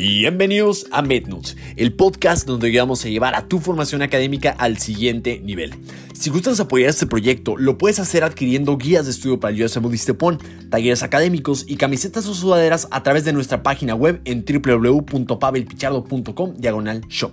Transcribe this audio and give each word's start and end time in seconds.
Bienvenidos 0.00 0.86
a 0.92 1.02
MedNotes, 1.02 1.56
el 1.74 1.92
podcast 1.92 2.46
donde 2.46 2.70
vamos 2.78 3.04
a 3.04 3.08
llevar 3.08 3.34
a 3.34 3.48
tu 3.48 3.58
formación 3.58 4.00
académica 4.00 4.54
al 4.56 4.78
siguiente 4.78 5.40
nivel. 5.40 5.74
Si 6.12 6.30
gustas 6.30 6.60
apoyar 6.60 6.90
este 6.90 7.08
proyecto, 7.08 7.56
lo 7.56 7.78
puedes 7.78 7.98
hacer 7.98 8.22
adquiriendo 8.22 8.78
guías 8.78 9.06
de 9.06 9.10
estudio 9.10 9.40
para 9.40 9.52
el 9.52 9.60
USM 9.60 9.92
Stepon, 9.96 10.38
talleres 10.70 11.02
académicos 11.02 11.64
y 11.66 11.74
camisetas 11.74 12.28
o 12.28 12.34
sudaderas 12.34 12.86
a 12.92 13.02
través 13.02 13.24
de 13.24 13.32
nuestra 13.32 13.64
página 13.64 13.96
web 13.96 14.20
en 14.24 14.44
www.pavelpichardo.com 14.44 16.54
diagonal 16.58 17.00
shop. 17.08 17.32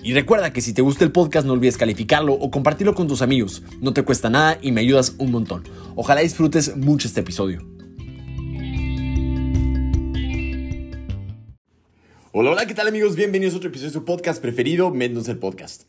Y 0.00 0.12
recuerda 0.12 0.52
que 0.52 0.60
si 0.60 0.72
te 0.72 0.82
gusta 0.82 1.02
el 1.02 1.10
podcast 1.10 1.48
no 1.48 1.54
olvides 1.54 1.76
calificarlo 1.76 2.34
o 2.34 2.52
compartirlo 2.52 2.94
con 2.94 3.08
tus 3.08 3.22
amigos. 3.22 3.64
No 3.80 3.92
te 3.92 4.04
cuesta 4.04 4.30
nada 4.30 4.56
y 4.62 4.70
me 4.70 4.82
ayudas 4.82 5.16
un 5.18 5.32
montón. 5.32 5.64
Ojalá 5.96 6.20
disfrutes 6.20 6.76
mucho 6.76 7.08
este 7.08 7.22
episodio. 7.22 7.77
Hola, 12.40 12.52
hola, 12.52 12.66
¿qué 12.66 12.74
tal 12.74 12.86
amigos? 12.86 13.16
Bienvenidos 13.16 13.54
a 13.54 13.56
otro 13.56 13.68
episodio 13.68 13.90
de 13.90 13.94
su 13.94 14.04
podcast 14.04 14.40
preferido, 14.40 14.92
Menos 14.92 15.26
el 15.26 15.38
Podcast. 15.38 15.82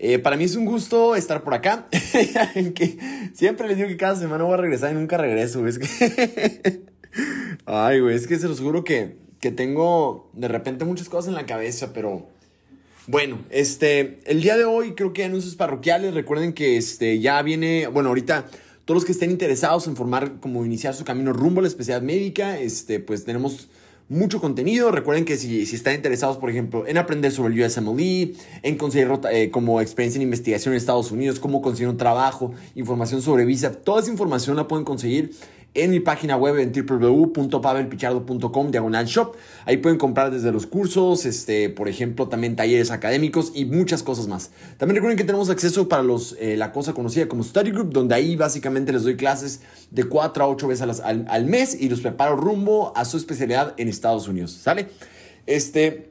Eh, 0.00 0.18
para 0.18 0.36
mí 0.36 0.42
es 0.42 0.56
un 0.56 0.64
gusto 0.64 1.14
estar 1.14 1.44
por 1.44 1.54
acá. 1.54 1.86
siempre 3.34 3.68
les 3.68 3.76
digo 3.76 3.88
que 3.88 3.96
cada 3.96 4.16
semana 4.16 4.42
voy 4.42 4.54
a 4.54 4.56
regresar 4.56 4.90
y 4.90 4.96
nunca 4.96 5.16
regreso. 5.16 5.64
Ay, 7.66 8.00
güey, 8.00 8.16
es 8.16 8.26
que 8.26 8.36
se 8.36 8.48
los 8.48 8.58
juro 8.58 8.82
que, 8.82 9.14
que 9.38 9.52
tengo 9.52 10.28
de 10.32 10.48
repente 10.48 10.84
muchas 10.84 11.08
cosas 11.08 11.28
en 11.28 11.34
la 11.36 11.46
cabeza, 11.46 11.92
pero... 11.92 12.26
Bueno, 13.06 13.38
este, 13.50 14.18
el 14.24 14.42
día 14.42 14.56
de 14.56 14.64
hoy 14.64 14.96
creo 14.96 15.12
que 15.12 15.22
anuncios 15.22 15.54
parroquiales. 15.54 16.14
Recuerden 16.14 16.52
que 16.52 16.78
este, 16.78 17.20
ya 17.20 17.40
viene, 17.42 17.86
bueno, 17.86 18.08
ahorita 18.08 18.48
todos 18.86 18.96
los 18.96 19.04
que 19.04 19.12
estén 19.12 19.30
interesados 19.30 19.86
en 19.86 19.94
formar, 19.94 20.40
como 20.40 20.64
iniciar 20.64 20.94
su 20.94 21.04
camino 21.04 21.32
rumbo 21.32 21.60
a 21.60 21.62
la 21.62 21.68
especialidad 21.68 22.04
médica, 22.04 22.58
este, 22.58 22.98
pues 22.98 23.24
tenemos 23.24 23.68
mucho 24.08 24.40
contenido. 24.40 24.90
Recuerden 24.90 25.24
que 25.24 25.36
si, 25.36 25.66
si, 25.66 25.76
están 25.76 25.94
interesados, 25.94 26.36
por 26.36 26.50
ejemplo, 26.50 26.86
en 26.86 26.98
aprender 26.98 27.32
sobre 27.32 27.54
el 27.54 27.64
USMLE, 27.64 28.34
en 28.62 28.76
conseguir 28.76 29.08
eh, 29.30 29.50
como 29.50 29.80
experiencia 29.80 30.18
en 30.18 30.22
investigación 30.22 30.74
en 30.74 30.78
Estados 30.78 31.10
Unidos, 31.10 31.40
cómo 31.40 31.62
conseguir 31.62 31.88
un 31.88 31.96
trabajo, 31.96 32.52
información 32.74 33.22
sobre 33.22 33.44
visa, 33.44 33.72
toda 33.72 34.00
esa 34.00 34.10
información 34.10 34.56
la 34.56 34.68
pueden 34.68 34.84
conseguir 34.84 35.32
en 35.74 35.90
mi 35.90 36.00
página 36.00 36.36
web 36.36 36.58
en 36.58 36.72
www.pavelpichardo.com 36.72 38.70
diagonal 38.70 39.06
shop. 39.06 39.36
Ahí 39.64 39.78
pueden 39.78 39.98
comprar 39.98 40.30
desde 40.30 40.52
los 40.52 40.66
cursos, 40.66 41.24
este, 41.24 41.70
por 41.70 41.88
ejemplo, 41.88 42.28
también 42.28 42.56
talleres 42.56 42.90
académicos 42.90 43.52
y 43.54 43.64
muchas 43.64 44.02
cosas 44.02 44.26
más. 44.28 44.50
También 44.76 44.96
recuerden 44.96 45.16
que 45.16 45.24
tenemos 45.24 45.48
acceso 45.48 45.88
para 45.88 46.02
los, 46.02 46.36
eh, 46.38 46.56
la 46.56 46.72
cosa 46.72 46.92
conocida 46.92 47.26
como 47.26 47.42
Study 47.42 47.70
Group, 47.70 47.92
donde 47.92 48.14
ahí 48.14 48.36
básicamente 48.36 48.92
les 48.92 49.04
doy 49.04 49.16
clases 49.16 49.62
de 49.90 50.04
4 50.04 50.44
a 50.44 50.48
8 50.48 50.68
veces 50.68 51.00
al, 51.00 51.26
al, 51.28 51.46
mes 51.46 51.74
y 51.80 51.88
los 51.88 52.00
preparo 52.00 52.36
rumbo 52.36 52.92
a 52.96 53.04
su 53.04 53.16
especialidad 53.16 53.74
en 53.78 53.88
Estados 53.88 54.28
Unidos. 54.28 54.52
¿Sale? 54.52 54.88
Este, 55.46 56.10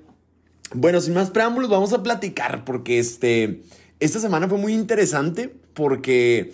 bueno, 0.73 0.99
sin 1.01 1.13
más 1.13 1.29
preámbulos, 1.29 1.69
vamos 1.69 1.93
a 1.93 2.01
platicar 2.01 2.65
porque 2.65 2.97
este, 2.97 3.61
esta 3.99 4.19
semana 4.19 4.47
fue 4.47 4.57
muy 4.57 4.73
interesante 4.73 5.53
porque 5.73 6.51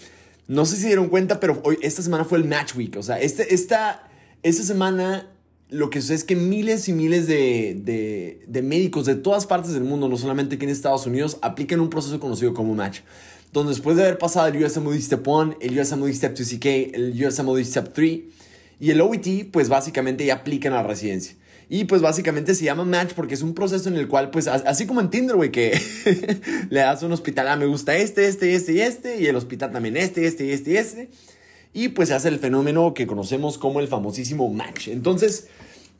no 0.47 0.65
sé 0.65 0.77
si 0.77 0.87
dieron 0.87 1.09
cuenta, 1.09 1.39
pero 1.39 1.61
hoy, 1.63 1.77
esta 1.81 2.01
semana 2.01 2.23
fue 2.25 2.37
el 2.37 2.45
Match 2.45 2.75
Week. 2.75 2.95
O 2.97 3.03
sea, 3.03 3.19
este, 3.19 3.53
esta, 3.53 4.09
esta 4.43 4.63
semana 4.63 5.29
lo 5.69 5.89
que 5.89 5.99
sucede 5.99 6.17
es 6.17 6.23
que 6.23 6.35
miles 6.35 6.87
y 6.87 6.93
miles 6.93 7.27
de, 7.27 8.41
de, 8.47 8.61
médicos 8.61 9.05
de 9.05 9.15
todas 9.15 9.45
partes 9.45 9.73
del 9.73 9.83
mundo, 9.83 10.07
no 10.07 10.17
solamente 10.17 10.55
aquí 10.55 10.65
en 10.65 10.71
Estados 10.71 11.05
Unidos, 11.05 11.37
aplican 11.41 11.81
un 11.81 11.89
proceso 11.89 12.19
conocido 12.19 12.53
como 12.53 12.73
Match. 12.73 13.01
Donde 13.51 13.71
después 13.71 13.97
de 13.97 14.03
haber 14.03 14.17
pasado 14.17 14.47
el 14.47 14.63
USMLE 14.63 15.01
Step 15.01 15.27
1, 15.27 15.57
el 15.59 15.79
USMLE 15.79 16.13
Step 16.13 16.35
2CK, 16.35 16.91
el 16.93 17.25
USMLE 17.25 17.65
Step 17.65 17.93
3 17.93 18.19
y 18.79 18.91
el 18.91 19.01
OET, 19.01 19.49
pues 19.51 19.67
básicamente 19.67 20.25
ya 20.25 20.35
aplican 20.35 20.73
a 20.73 20.77
la 20.77 20.83
residencia. 20.83 21.35
Y 21.69 21.83
pues 21.83 22.01
básicamente 22.01 22.55
se 22.55 22.63
llama 22.63 22.85
match 22.85 23.13
porque 23.13 23.33
es 23.33 23.41
un 23.41 23.53
proceso 23.53 23.89
en 23.89 23.97
el 23.97 24.07
cual, 24.07 24.29
pues 24.29 24.47
así 24.47 24.85
como 24.85 25.01
en 25.01 25.09
Tinder, 25.09 25.35
güey, 25.35 25.51
que 25.51 25.77
le 26.69 26.79
das 26.79 27.03
un 27.03 27.11
hospital, 27.11 27.47
ah, 27.49 27.57
me 27.57 27.65
gusta 27.65 27.97
este, 27.97 28.27
este, 28.27 28.55
este 28.55 28.73
y 28.73 28.81
este, 28.81 29.21
y 29.21 29.25
el 29.27 29.35
hospital 29.35 29.71
también 29.71 29.97
este, 29.97 30.25
este, 30.25 30.53
este 30.53 30.71
y 30.71 30.77
este. 30.77 31.09
Y 31.73 31.89
pues 31.89 32.09
se 32.09 32.15
hace 32.15 32.29
el 32.29 32.39
fenómeno 32.39 32.93
que 32.93 33.05
conocemos 33.05 33.57
como 33.57 33.81
el 33.81 33.87
famosísimo 33.87 34.49
match. 34.49 34.87
Entonces, 34.87 35.47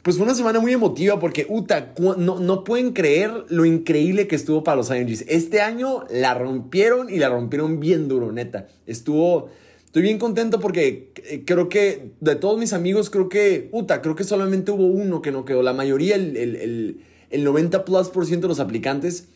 pues 0.03 0.15
fue 0.15 0.25
una 0.25 0.35
semana 0.35 0.61
muy 0.61 0.71
emotiva 0.71 1.19
porque, 1.19 1.45
Uta, 1.49 1.93
no, 1.99 2.39
no 2.39 2.63
pueden 2.63 2.93
creer 2.93 3.45
lo 3.49 3.65
increíble 3.65 4.25
que 4.27 4.37
estuvo 4.37 4.63
para 4.63 4.77
los 4.77 4.89
IMGs. 4.89 5.25
Este 5.27 5.59
año 5.59 6.05
la 6.09 6.33
rompieron 6.33 7.09
y 7.09 7.17
la 7.17 7.27
rompieron 7.27 7.81
bien 7.81 8.07
duro, 8.07 8.31
neta. 8.31 8.67
Estuvo 8.85 9.49
Estoy 9.97 10.09
bien 10.09 10.19
contento 10.19 10.59
porque 10.59 11.11
eh, 11.25 11.41
creo 11.43 11.69
que 11.69 12.11
de 12.19 12.35
todos 12.35 12.59
mis 12.59 12.71
amigos, 12.73 13.09
creo 13.09 13.29
que, 13.29 13.67
puta, 13.71 13.99
creo 14.03 14.15
que 14.15 14.23
solamente 14.23 14.69
hubo 14.69 14.85
uno 14.85 15.23
que 15.23 15.31
no 15.31 15.43
quedó. 15.43 15.63
La 15.63 15.73
mayoría, 15.73 16.13
el, 16.13 16.37
el, 16.37 17.03
el, 17.31 17.43
90 17.43 17.83
plus 17.83 18.09
por 18.09 18.27
ciento 18.27 18.45
de 18.45 18.49
los 18.49 18.59
aplicantes 18.59 19.29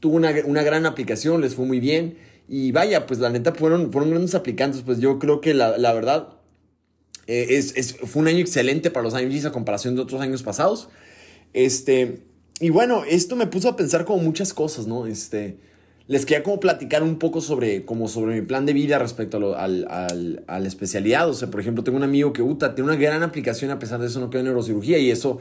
tuvo 0.00 0.16
una, 0.16 0.34
una, 0.44 0.64
gran 0.64 0.86
aplicación, 0.86 1.40
les 1.40 1.54
fue 1.54 1.66
muy 1.66 1.78
bien. 1.78 2.18
Y 2.48 2.72
vaya, 2.72 3.06
pues 3.06 3.20
la 3.20 3.30
neta 3.30 3.54
fueron, 3.54 3.92
fueron 3.92 4.10
grandes 4.10 4.34
aplicantes. 4.34 4.82
Pues 4.82 4.98
yo 4.98 5.20
creo 5.20 5.40
que 5.40 5.54
la, 5.54 5.78
la 5.78 5.92
verdad 5.92 6.30
eh, 7.28 7.46
es, 7.50 7.76
es, 7.76 7.94
fue 7.94 8.22
un 8.22 8.26
año 8.26 8.40
excelente 8.40 8.90
para 8.90 9.04
los 9.04 9.14
IMGs 9.14 9.44
a 9.44 9.52
comparación 9.52 9.94
de 9.94 10.00
otros 10.00 10.20
años 10.20 10.42
pasados. 10.42 10.88
Este, 11.52 12.24
y 12.58 12.70
bueno, 12.70 13.04
esto 13.08 13.36
me 13.36 13.46
puso 13.46 13.68
a 13.68 13.76
pensar 13.76 14.04
como 14.04 14.20
muchas 14.20 14.52
cosas, 14.52 14.88
¿no? 14.88 15.06
Este, 15.06 15.58
les 16.08 16.24
quería 16.24 16.42
como 16.42 16.58
platicar 16.58 17.02
un 17.02 17.18
poco 17.18 17.40
sobre, 17.42 17.84
como 17.84 18.08
sobre 18.08 18.34
mi 18.40 18.46
plan 18.46 18.64
de 18.64 18.72
vida 18.72 18.98
respecto 18.98 19.54
a, 19.54 19.62
al, 19.62 19.86
al, 19.90 20.42
a 20.46 20.58
la 20.58 20.66
especialidad. 20.66 21.28
O 21.28 21.34
sea, 21.34 21.50
por 21.50 21.60
ejemplo, 21.60 21.84
tengo 21.84 21.98
un 21.98 22.02
amigo 22.02 22.32
que, 22.32 22.42
Uta, 22.42 22.74
tiene 22.74 22.90
una 22.90 22.98
gran 22.98 23.22
aplicación, 23.22 23.70
a 23.70 23.78
pesar 23.78 24.00
de 24.00 24.06
eso 24.06 24.18
no 24.18 24.30
queda 24.30 24.40
en 24.40 24.46
neurocirugía 24.46 24.98
y 24.98 25.10
eso, 25.10 25.38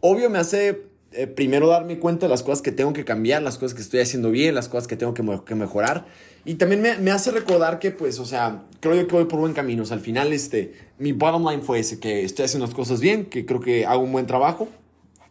obvio, 0.00 0.30
me 0.30 0.38
hace 0.38 0.82
eh, 1.16 1.26
primero 1.26 1.68
darme 1.68 1.98
cuenta 1.98 2.26
de 2.26 2.30
las 2.30 2.44
cosas 2.44 2.62
que 2.62 2.70
tengo 2.70 2.92
que 2.92 3.04
cambiar, 3.04 3.42
las 3.42 3.58
cosas 3.58 3.74
que 3.74 3.82
estoy 3.82 4.00
haciendo 4.00 4.30
bien, 4.30 4.54
las 4.54 4.68
cosas 4.68 4.86
que 4.86 4.96
tengo 4.96 5.14
que, 5.14 5.54
mejorar. 5.54 6.06
Y 6.44 6.54
también 6.54 6.80
me, 6.80 6.96
me, 6.98 7.10
hace 7.10 7.32
recordar 7.32 7.80
que, 7.80 7.90
pues, 7.90 8.20
o 8.20 8.24
sea, 8.24 8.62
creo 8.78 8.94
yo 8.94 9.08
que 9.08 9.14
voy 9.16 9.24
por 9.24 9.40
buen 9.40 9.52
camino. 9.52 9.82
O 9.82 9.86
sea, 9.86 9.96
al 9.96 10.02
final, 10.02 10.32
este, 10.32 10.74
mi 10.98 11.10
bottom 11.10 11.48
line 11.48 11.62
fue 11.62 11.80
ese, 11.80 11.98
que 11.98 12.22
estoy 12.24 12.44
haciendo 12.44 12.66
las 12.66 12.74
cosas 12.74 13.00
bien, 13.00 13.26
que 13.26 13.46
creo 13.46 13.60
que 13.60 13.84
hago 13.86 14.02
un 14.02 14.12
buen 14.12 14.26
trabajo. 14.26 14.68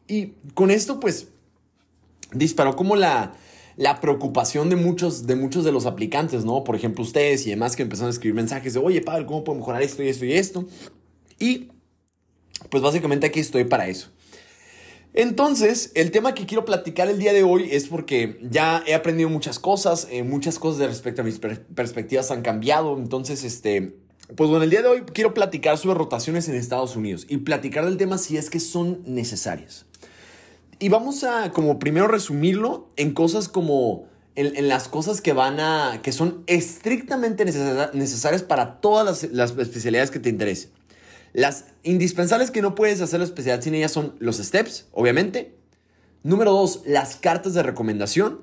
Y 0.07 0.33
con 0.53 0.71
esto, 0.71 0.99
pues, 0.99 1.27
disparó 2.33 2.75
como 2.75 2.95
la 2.95 3.33
la 3.75 3.99
preocupación 4.01 4.69
de 4.69 4.75
muchos, 4.75 5.25
de 5.25 5.35
muchos 5.35 5.63
de 5.63 5.71
los 5.71 5.85
aplicantes, 5.85 6.45
¿no? 6.45 6.63
Por 6.63 6.75
ejemplo, 6.75 7.03
ustedes 7.03 7.45
y 7.47 7.49
demás 7.49 7.75
que 7.75 7.83
empezaron 7.83 8.09
a 8.09 8.11
escribir 8.11 8.35
mensajes 8.35 8.73
de, 8.73 8.79
oye, 8.79 9.01
Pablo, 9.01 9.25
¿cómo 9.25 9.43
puedo 9.43 9.59
mejorar 9.59 9.81
esto 9.81 10.03
y 10.03 10.09
esto 10.09 10.25
y 10.25 10.33
esto? 10.33 10.65
Y 11.39 11.69
pues 12.69 12.83
básicamente 12.83 13.27
aquí 13.27 13.39
estoy 13.39 13.63
para 13.65 13.87
eso. 13.87 14.09
Entonces, 15.13 15.91
el 15.93 16.09
tema 16.09 16.33
que 16.33 16.47
quiero 16.47 16.65
platicar 16.65 17.07
el 17.07 17.19
día 17.19 17.33
de 17.33 17.43
hoy 17.43 17.69
es 17.71 17.87
porque 17.87 18.39
ya 18.49 18.83
he 18.87 18.95
aprendido 18.95 19.29
muchas 19.29 19.59
cosas, 19.59 20.07
eh, 20.09 20.23
muchas 20.23 20.57
cosas 20.57 20.79
de 20.79 20.87
respecto 20.87 21.21
a 21.21 21.25
mis 21.25 21.39
perspectivas 21.39 22.31
han 22.31 22.41
cambiado. 22.41 22.97
Entonces, 22.97 23.43
este, 23.43 23.95
pues 24.35 24.49
bueno, 24.49 24.63
el 24.63 24.71
día 24.71 24.81
de 24.81 24.87
hoy 24.87 25.01
quiero 25.13 25.35
platicar 25.35 25.77
sobre 25.77 25.99
rotaciones 25.99 26.49
en 26.49 26.55
Estados 26.55 26.95
Unidos 26.95 27.27
y 27.29 27.37
platicar 27.37 27.85
del 27.85 27.97
tema 27.97 28.17
si 28.17 28.37
es 28.37 28.49
que 28.49 28.59
son 28.59 29.03
necesarias. 29.05 29.85
Y 30.83 30.89
vamos 30.89 31.23
a 31.23 31.53
como 31.53 31.79
primero 31.79 32.09
resumirlo 32.09 32.89
en 32.97 33.13
cosas 33.13 33.47
como 33.47 34.09
en, 34.35 34.67
las 34.67 34.89
cosas 34.89 35.21
que 35.21 35.31
van 35.31 35.61
a 35.61 36.01
que 36.03 36.11
son 36.11 36.43
estrictamente 36.45 37.45
necesarias 37.45 38.43
para 38.43 38.81
todas 38.81 39.23
las, 39.31 39.57
especialidades 39.57 40.11
que 40.11 40.19
te 40.19 40.27
interesen. 40.27 40.71
Las 41.31 41.67
indispensables 41.83 42.51
que 42.51 42.61
no 42.61 42.75
puedes 42.75 42.99
hacer 42.99 43.21
la 43.21 43.25
especialidad 43.25 43.63
sin 43.63 43.75
ellas 43.75 43.93
son 43.93 44.17
los 44.19 44.39
steps, 44.39 44.87
obviamente. 44.91 45.55
Número 46.21 46.51
dos, 46.51 46.81
las 46.85 47.15
cartas 47.15 47.53
de 47.53 47.63
recomendación. 47.63 48.41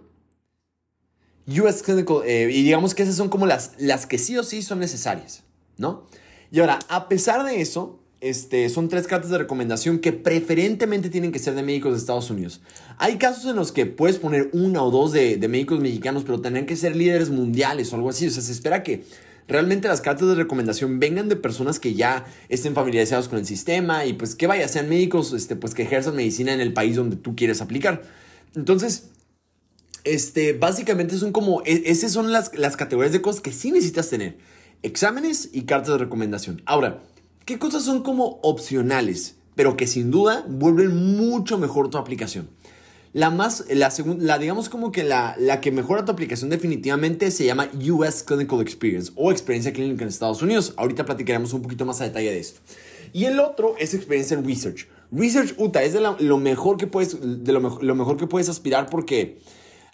US 1.47 1.83
Clinical, 1.83 2.23
eh, 2.25 2.49
y 2.51 2.63
digamos 2.63 2.95
que 2.95 3.03
esas 3.03 3.17
son 3.17 3.29
como 3.29 3.45
las, 3.45 3.73
las 3.77 4.07
que 4.07 4.17
sí 4.17 4.39
o 4.39 4.45
sí 4.45 4.63
son 4.63 4.79
necesarias, 4.79 5.43
¿no? 5.77 6.07
Y 6.51 6.61
ahora, 6.61 6.79
a 6.89 7.07
pesar 7.07 7.45
de 7.45 7.61
eso, 7.61 8.00
este, 8.21 8.69
son 8.69 8.89
tres 8.89 9.07
cartas 9.07 9.31
de 9.31 9.39
recomendación 9.39 9.99
que 9.99 10.13
preferentemente 10.13 11.09
tienen 11.09 11.33
que 11.33 11.39
ser 11.39 11.55
de 11.55 11.63
médicos 11.63 11.93
de 11.93 11.99
Estados 11.99 12.31
Unidos. 12.31 12.61
Hay 12.99 13.17
casos 13.17 13.51
en 13.51 13.57
los 13.57 13.73
que 13.73 13.87
puedes 13.87 14.19
poner 14.19 14.51
una 14.53 14.83
o 14.83 14.91
dos 14.91 15.13
de, 15.13 15.39
médicos 15.49 15.81
mexicanos, 15.81 16.25
pero 16.25 16.41
tendrían 16.41 16.67
que 16.67 16.77
ser 16.77 16.95
líderes 16.97 17.31
mundiales 17.31 17.93
o 17.93 17.97
algo 17.97 18.11
así. 18.11 18.27
O 18.27 18.31
sea, 18.31 18.43
se 18.43 18.53
espera 18.53 18.83
que 18.83 19.05
realmente 19.49 19.89
las 19.89 20.03
cartas 20.03 20.29
de 20.29 20.35
recomendación 20.35 21.01
vengan 21.01 21.29
de 21.29 21.37
personas 21.37 21.81
que 21.81 21.95
ya 21.95 22.27
estén 22.51 22.75
familiarizados 22.75 23.29
con 23.29 23.39
el 23.39 23.47
sistema 23.47 24.05
y 24.05 24.13
pues 24.13 24.35
que 24.35 24.47
vaya, 24.47 24.69
sean 24.69 24.89
médicos 24.89 25.33
este, 25.33 25.57
pues 25.57 25.75
que 25.75 25.83
ejerzan 25.83 26.15
medicina 26.15 26.53
en 26.53 26.61
el 26.61 26.75
país 26.75 26.97
donde 26.97 27.17
tú 27.17 27.35
quieres 27.35 27.63
aplicar. 27.63 28.03
Entonces, 28.55 29.05
este, 30.05 30.53
básicamente 30.53 31.17
son 31.17 31.33
como, 31.33 31.63
e, 31.65 31.85
esas 31.87 32.13
son 32.13 32.33
las, 32.33 32.55
las 32.55 32.77
categorías 32.77 33.13
de 33.13 33.23
cosas 33.23 33.41
que 33.41 33.53
sí 33.53 33.71
necesitas 33.71 34.11
tener. 34.11 34.37
Exámenes 34.83 35.49
y 35.53 35.63
cartas 35.63 35.93
de 35.93 35.99
recomendación. 35.99 36.63
Ahora, 36.65 37.03
¿Qué 37.51 37.59
cosas 37.59 37.83
son 37.83 38.05
como 38.05 38.39
opcionales, 38.45 39.35
pero 39.57 39.77
que 39.77 39.89
sin 39.89 40.13
duda 40.13 40.47
vuelven 40.49 41.17
mucho 41.17 41.59
mejor 41.59 41.91
tu 41.91 41.99
aplicación? 41.99 42.49
La 43.13 43.31
más, 43.31 43.65
la 43.69 43.91
segunda, 43.91 44.25
la 44.25 44.39
digamos 44.39 44.69
como 44.69 44.93
que 44.93 45.03
la, 45.03 45.35
la 45.37 45.61
que 45.61 45.73
mejora 45.73 46.05
tu 46.05 46.13
aplicación 46.13 46.49
definitivamente 46.49 47.33
se 47.33 47.45
llama 47.45 47.69
US 47.91 48.23
Clinical 48.23 48.61
Experience 48.61 49.11
o 49.17 49.33
experiencia 49.33 49.73
clínica 49.73 50.05
en 50.05 50.11
Estados 50.11 50.43
Unidos. 50.43 50.75
Ahorita 50.77 51.05
platicaremos 51.05 51.53
un 51.53 51.63
poquito 51.63 51.85
más 51.85 52.01
a 52.01 52.05
detalle 52.05 52.31
de 52.31 52.39
esto. 52.39 52.61
Y 53.13 53.25
el 53.25 53.41
otro 53.41 53.75
es 53.81 53.95
experiencia 53.95 54.37
en 54.37 54.47
research. 54.47 54.87
Research 55.11 55.57
UTA 55.59 55.83
es 55.83 55.93
de 55.93 56.01
lo 56.21 56.39
mejor 56.39 56.77
que 56.77 56.87
puedes, 56.87 57.17
de 57.21 57.53
lo, 57.53 57.81
lo 57.83 57.95
mejor 57.97 58.17
que 58.17 58.29
puedes 58.29 58.49
aspirar 58.49 58.89
porque 58.89 59.41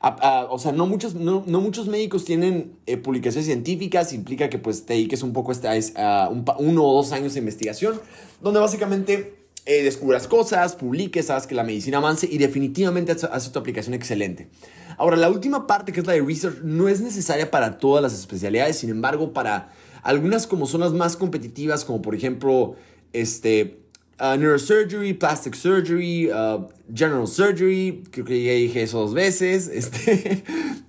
o 0.01 0.59
sea, 0.59 0.73
no 0.73 0.87
muchos, 0.87 1.15
no, 1.15 1.43
muchos 1.43 1.89
médicos 1.89 2.25
tienen 2.25 2.77
eh, 2.87 2.97
publicaciones 2.97 3.47
científicas, 3.47 4.13
implica 4.13 4.49
que 4.49 4.59
pues 4.59 4.87
te 4.87 4.95
dediques 4.95 5.23
un 5.23 5.33
poco 5.33 5.53
a 5.53 6.29
un, 6.29 6.45
uno 6.59 6.85
o 6.85 6.97
dos 6.97 7.13
años 7.13 7.35
de 7.35 7.41
investigación, 7.41 8.01
donde 8.41 8.61
básicamente 8.61 9.35
eh, 9.65 9.83
descubras 9.83 10.29
cosas, 10.29 10.77
publiques, 10.77 11.27
sabes 11.27 11.47
que 11.47 11.55
la 11.55 11.65
medicina 11.65 11.99
avance 11.99 12.29
y 12.31 12.39
definitivamente 12.39 13.13
hace 13.13 13.51
tu 13.51 13.59
aplicación 13.59 13.95
excelente. 13.95 14.49
Ahora, 14.97 15.17
la 15.17 15.29
última 15.29 15.67
parte, 15.67 15.93
que 15.93 16.01
es 16.01 16.07
la 16.07 16.13
de 16.13 16.23
research, 16.23 16.63
no 16.63 16.89
es 16.89 17.01
necesaria 17.01 17.51
para 17.51 17.79
todas 17.79 18.03
las 18.03 18.15
especialidades, 18.15 18.79
sin 18.79 18.91
embargo, 18.91 19.33
para 19.33 19.73
algunas 20.03 20.47
como 20.47 20.67
son 20.67 20.83
las 20.83 20.93
más 20.93 21.17
competitivas, 21.17 21.85
como 21.85 22.01
por 22.01 22.15
ejemplo, 22.15 22.77
este, 23.13 23.81
Uh, 24.19 24.35
neurosurgery, 24.35 25.13
plastic 25.13 25.55
surgery, 25.55 26.31
uh, 26.31 26.59
general 26.95 27.27
surgery, 27.27 28.03
creo 28.11 28.25
que 28.25 28.43
ya 28.43 28.53
dije 28.53 28.83
eso 28.83 29.01
dos 29.01 29.13
veces, 29.13 29.69
este, 29.73 30.43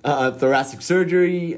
uh, 0.05 0.31
thoracic 0.31 0.81
surgery, 0.81 1.57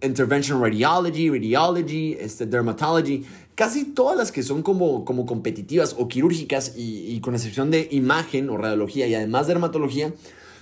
intervention 0.00 0.58
radiology, 0.58 1.28
radiology, 1.28 2.16
este, 2.18 2.46
dermatology, 2.46 3.26
casi 3.54 3.92
todas 3.92 4.16
las 4.16 4.32
que 4.32 4.42
son 4.42 4.62
como, 4.62 5.04
como 5.04 5.26
competitivas 5.26 5.94
o 5.98 6.08
quirúrgicas 6.08 6.72
y, 6.74 7.14
y 7.14 7.20
con 7.20 7.34
excepción 7.34 7.70
de 7.70 7.88
imagen 7.90 8.48
o 8.48 8.56
radiología 8.56 9.06
y 9.06 9.14
además 9.14 9.48
dermatología, 9.48 10.14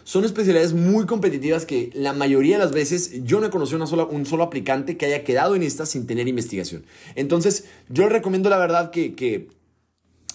son 0.02 0.24
especialidades 0.24 0.72
muy 0.72 1.04
competitivas 1.04 1.66
que 1.66 1.90
la 1.94 2.14
mayoría 2.14 2.56
de 2.56 2.64
las 2.64 2.72
veces 2.72 3.22
yo 3.24 3.40
no 3.40 3.46
he 3.46 3.50
conocido 3.50 3.76
una 3.76 3.86
sola, 3.86 4.04
un 4.04 4.24
solo 4.24 4.42
aplicante 4.42 4.96
que 4.96 5.06
haya 5.06 5.22
quedado 5.22 5.54
en 5.54 5.62
esta 5.62 5.84
sin 5.84 6.06
tener 6.06 6.26
investigación. 6.26 6.86
Entonces, 7.14 7.66
yo 7.90 8.08
recomiendo 8.08 8.48
la 8.48 8.56
verdad 8.56 8.90
que, 8.90 9.14
que 9.14 9.57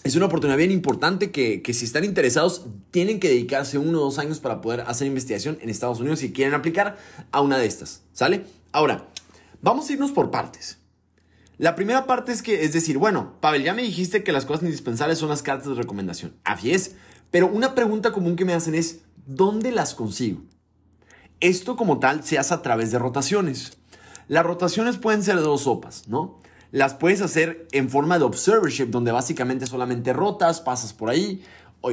es 0.04 0.16
una 0.16 0.26
oportunidad 0.26 0.58
bien 0.58 0.70
importante 0.70 1.30
que, 1.30 1.62
si 1.72 1.84
están 1.86 2.04
interesados 2.04 2.66
tienen 2.90 3.18
que 3.18 3.30
dedicarse 3.30 3.78
uno 3.78 4.00
o 4.00 4.04
dos 4.04 4.18
años 4.18 4.38
para 4.38 4.60
poder 4.60 4.82
hacer 4.82 5.06
investigación 5.06 5.56
en 5.62 5.70
Estados 5.70 5.98
Unidos 5.98 6.18
si 6.18 6.30
quieren 6.30 6.52
aplicar 6.52 6.98
a 7.32 7.40
una 7.40 7.56
de 7.56 7.64
estas, 7.66 8.02
¿sale? 8.12 8.44
Ahora, 8.70 9.08
vamos 9.62 9.88
a 9.88 9.94
irnos 9.94 10.12
por 10.12 10.30
partes. 10.30 10.78
La 11.56 11.74
primera 11.74 12.04
parte 12.04 12.32
es 12.32 12.42
que, 12.42 12.64
es 12.64 12.74
decir, 12.74 12.98
bueno, 12.98 13.36
Pavel, 13.40 13.64
ya 13.64 13.72
me 13.72 13.82
dijiste 13.82 14.22
que 14.22 14.32
las 14.32 14.44
cosas 14.44 14.64
indispensables 14.64 15.18
son 15.18 15.30
las 15.30 15.42
cartas 15.42 15.68
de 15.68 15.74
recomendación. 15.74 16.34
Así 16.44 16.76
pero 17.30 17.46
una 17.48 17.74
pregunta 17.74 18.12
común 18.12 18.36
que 18.36 18.44
me 18.44 18.52
hacen 18.52 18.74
es, 18.74 19.00
¿dónde 19.26 19.72
las 19.72 19.94
consigo? 19.94 20.42
Esto 21.40 21.76
como 21.76 21.98
tal 21.98 22.22
se 22.24 22.38
hace 22.38 22.52
a 22.52 22.60
través 22.60 22.90
de 22.90 22.98
rotaciones. 22.98 23.78
Las 24.28 24.44
rotaciones 24.44 24.98
pueden 24.98 25.22
ser 25.22 25.36
de 25.36 25.42
dos 25.42 25.62
sopas, 25.62 26.08
¿no? 26.08 26.40
Las 26.74 26.94
puedes 26.94 27.20
hacer 27.20 27.68
en 27.70 27.88
forma 27.88 28.18
de 28.18 28.24
observership, 28.24 28.86
donde 28.86 29.12
básicamente 29.12 29.64
solamente 29.64 30.12
rotas, 30.12 30.60
pasas 30.60 30.92
por 30.92 31.08
ahí, 31.08 31.40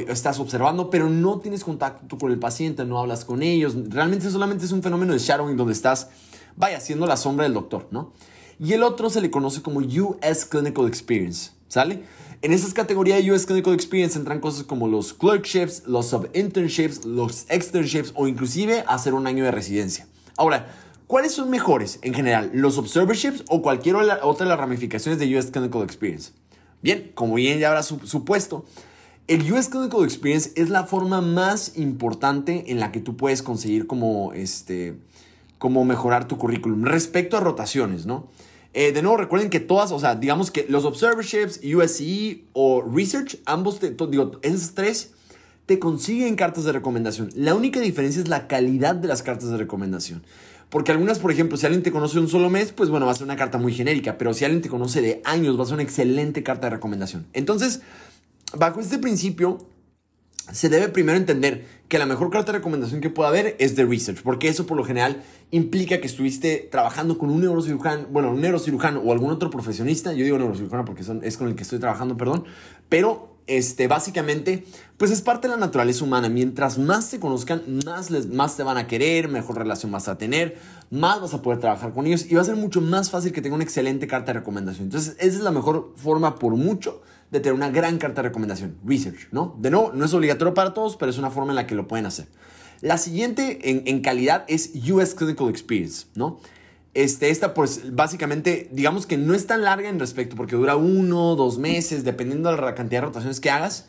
estás 0.08 0.40
observando, 0.40 0.90
pero 0.90 1.08
no 1.08 1.38
tienes 1.38 1.62
contacto 1.62 2.18
con 2.18 2.32
el 2.32 2.40
paciente, 2.40 2.84
no 2.84 2.98
hablas 2.98 3.24
con 3.24 3.44
ellos. 3.44 3.76
Realmente 3.90 4.28
solamente 4.28 4.64
es 4.64 4.72
un 4.72 4.82
fenómeno 4.82 5.12
de 5.12 5.20
shadowing 5.20 5.56
donde 5.56 5.72
estás, 5.72 6.08
vaya, 6.56 6.80
siendo 6.80 7.06
la 7.06 7.16
sombra 7.16 7.44
del 7.44 7.54
doctor, 7.54 7.86
¿no? 7.92 8.12
Y 8.58 8.72
el 8.72 8.82
otro 8.82 9.08
se 9.08 9.20
le 9.20 9.30
conoce 9.30 9.62
como 9.62 9.78
US 9.78 10.46
Clinical 10.46 10.88
Experience, 10.88 11.52
¿sale? 11.68 12.02
En 12.40 12.52
esas 12.52 12.74
categorías 12.74 13.22
de 13.22 13.30
US 13.30 13.46
Clinical 13.46 13.74
Experience 13.74 14.18
entran 14.18 14.40
cosas 14.40 14.64
como 14.64 14.88
los 14.88 15.12
clerkships, 15.12 15.84
los 15.86 16.06
sub-internships, 16.06 17.04
los 17.04 17.46
externships 17.48 18.10
o 18.16 18.26
inclusive 18.26 18.82
hacer 18.88 19.14
un 19.14 19.28
año 19.28 19.44
de 19.44 19.52
residencia. 19.52 20.08
Ahora, 20.36 20.74
¿Cuáles 21.06 21.32
son 21.32 21.50
mejores 21.50 21.98
en 22.02 22.14
general, 22.14 22.50
los 22.54 22.78
observerships 22.78 23.44
o 23.48 23.62
cualquier 23.62 23.96
otra 23.96 24.44
de 24.44 24.50
las 24.50 24.58
ramificaciones 24.58 25.18
de 25.18 25.36
US 25.36 25.50
Clinical 25.50 25.82
Experience? 25.82 26.32
Bien, 26.82 27.12
como 27.14 27.34
bien 27.34 27.58
ya 27.58 27.68
habrá 27.68 27.82
supuesto, 27.82 28.64
el 29.28 29.50
US 29.52 29.68
Clinical 29.68 30.04
Experience 30.04 30.52
es 30.56 30.68
la 30.68 30.84
forma 30.84 31.20
más 31.20 31.76
importante 31.76 32.64
en 32.72 32.80
la 32.80 32.90
que 32.90 33.00
tú 33.00 33.16
puedes 33.16 33.42
conseguir 33.42 33.86
como, 33.86 34.32
este, 34.32 34.96
como 35.58 35.84
mejorar 35.84 36.26
tu 36.26 36.38
currículum 36.38 36.84
respecto 36.84 37.36
a 37.36 37.40
rotaciones, 37.40 38.04
¿no? 38.04 38.28
Eh, 38.74 38.92
de 38.92 39.02
nuevo, 39.02 39.18
recuerden 39.18 39.50
que 39.50 39.60
todas, 39.60 39.92
o 39.92 39.98
sea, 40.00 40.14
digamos 40.16 40.50
que 40.50 40.66
los 40.68 40.84
observerships, 40.84 41.60
USCE 41.62 42.44
o 42.54 42.82
Research, 42.82 43.38
ambos, 43.44 43.78
te, 43.78 43.90
digo, 43.90 44.38
esos 44.42 44.74
tres 44.74 45.12
te 45.66 45.78
consiguen 45.78 46.34
cartas 46.34 46.64
de 46.64 46.72
recomendación. 46.72 47.30
La 47.34 47.54
única 47.54 47.80
diferencia 47.80 48.22
es 48.22 48.28
la 48.28 48.48
calidad 48.48 48.94
de 48.94 49.08
las 49.08 49.22
cartas 49.22 49.50
de 49.50 49.58
recomendación. 49.58 50.24
Porque 50.72 50.90
algunas, 50.90 51.18
por 51.18 51.30
ejemplo, 51.30 51.58
si 51.58 51.66
alguien 51.66 51.82
te 51.82 51.92
conoce 51.92 52.18
un 52.18 52.28
solo 52.28 52.48
mes, 52.48 52.72
pues 52.72 52.88
bueno, 52.88 53.04
va 53.04 53.12
a 53.12 53.14
ser 53.14 53.24
una 53.24 53.36
carta 53.36 53.58
muy 53.58 53.74
genérica. 53.74 54.16
Pero 54.16 54.32
si 54.32 54.46
alguien 54.46 54.62
te 54.62 54.70
conoce 54.70 55.02
de 55.02 55.20
años, 55.22 55.58
va 55.58 55.64
a 55.64 55.66
ser 55.66 55.74
una 55.74 55.82
excelente 55.82 56.42
carta 56.42 56.68
de 56.68 56.76
recomendación. 56.76 57.26
Entonces, 57.34 57.82
bajo 58.56 58.80
este 58.80 58.96
principio, 58.96 59.58
se 60.50 60.70
debe 60.70 60.88
primero 60.88 61.18
entender 61.18 61.66
que 61.88 61.98
la 61.98 62.06
mejor 62.06 62.30
carta 62.30 62.52
de 62.52 62.58
recomendación 62.58 63.02
que 63.02 63.10
pueda 63.10 63.28
haber 63.28 63.54
es 63.58 63.76
de 63.76 63.84
research, 63.84 64.22
porque 64.22 64.48
eso 64.48 64.66
por 64.66 64.78
lo 64.78 64.84
general 64.84 65.22
implica 65.50 66.00
que 66.00 66.06
estuviste 66.06 66.66
trabajando 66.70 67.18
con 67.18 67.28
un 67.28 67.42
neurocirujano, 67.42 68.06
bueno, 68.06 68.30
un 68.30 68.40
neurocirujano 68.40 69.00
o 69.00 69.12
algún 69.12 69.30
otro 69.30 69.50
profesionista, 69.50 70.14
yo 70.14 70.24
digo 70.24 70.38
neurocirujano 70.38 70.86
porque 70.86 71.02
es 71.22 71.36
con 71.36 71.48
el 71.48 71.54
que 71.54 71.64
estoy 71.64 71.80
trabajando, 71.80 72.16
perdón, 72.16 72.44
pero 72.88 73.31
este, 73.46 73.88
básicamente, 73.88 74.64
pues 74.96 75.10
es 75.10 75.22
parte 75.22 75.48
de 75.48 75.54
la 75.54 75.60
naturaleza 75.60 76.04
humana. 76.04 76.28
Mientras 76.28 76.78
más 76.78 77.10
te 77.10 77.20
conozcan, 77.20 77.62
más, 77.84 78.10
les, 78.10 78.28
más 78.28 78.56
te 78.56 78.62
van 78.62 78.76
a 78.76 78.86
querer, 78.86 79.28
mejor 79.28 79.58
relación 79.58 79.92
vas 79.92 80.08
a 80.08 80.18
tener, 80.18 80.58
más 80.90 81.20
vas 81.20 81.34
a 81.34 81.42
poder 81.42 81.60
trabajar 81.60 81.92
con 81.92 82.06
ellos 82.06 82.26
y 82.30 82.34
va 82.34 82.42
a 82.42 82.44
ser 82.44 82.56
mucho 82.56 82.80
más 82.80 83.10
fácil 83.10 83.32
que 83.32 83.42
tenga 83.42 83.54
una 83.54 83.64
excelente 83.64 84.06
carta 84.06 84.32
de 84.32 84.40
recomendación. 84.40 84.84
Entonces, 84.84 85.16
esa 85.18 85.36
es 85.36 85.42
la 85.42 85.50
mejor 85.50 85.94
forma 85.96 86.36
por 86.36 86.56
mucho 86.56 87.02
de 87.30 87.40
tener 87.40 87.54
una 87.54 87.70
gran 87.70 87.98
carta 87.98 88.22
de 88.22 88.28
recomendación. 88.28 88.76
Research, 88.84 89.28
¿no? 89.32 89.56
De 89.58 89.70
nuevo, 89.70 89.92
no 89.94 90.04
es 90.04 90.12
obligatorio 90.12 90.54
para 90.54 90.74
todos, 90.74 90.96
pero 90.96 91.10
es 91.10 91.18
una 91.18 91.30
forma 91.30 91.52
en 91.52 91.56
la 91.56 91.66
que 91.66 91.74
lo 91.74 91.88
pueden 91.88 92.06
hacer. 92.06 92.26
La 92.80 92.98
siguiente 92.98 93.70
en, 93.70 93.82
en 93.86 94.02
calidad 94.02 94.44
es 94.48 94.72
US 94.90 95.14
Clinical 95.14 95.48
Experience, 95.48 96.06
¿no? 96.14 96.40
Este, 96.94 97.30
esta, 97.30 97.54
pues 97.54 97.94
básicamente, 97.94 98.68
digamos 98.70 99.06
que 99.06 99.16
no 99.16 99.34
es 99.34 99.46
tan 99.46 99.62
larga 99.62 99.88
en 99.88 99.98
respecto, 99.98 100.36
porque 100.36 100.56
dura 100.56 100.76
uno, 100.76 101.36
dos 101.36 101.58
meses, 101.58 102.04
dependiendo 102.04 102.50
de 102.50 102.60
la 102.60 102.74
cantidad 102.74 103.00
de 103.00 103.06
rotaciones 103.06 103.40
que 103.40 103.50
hagas. 103.50 103.86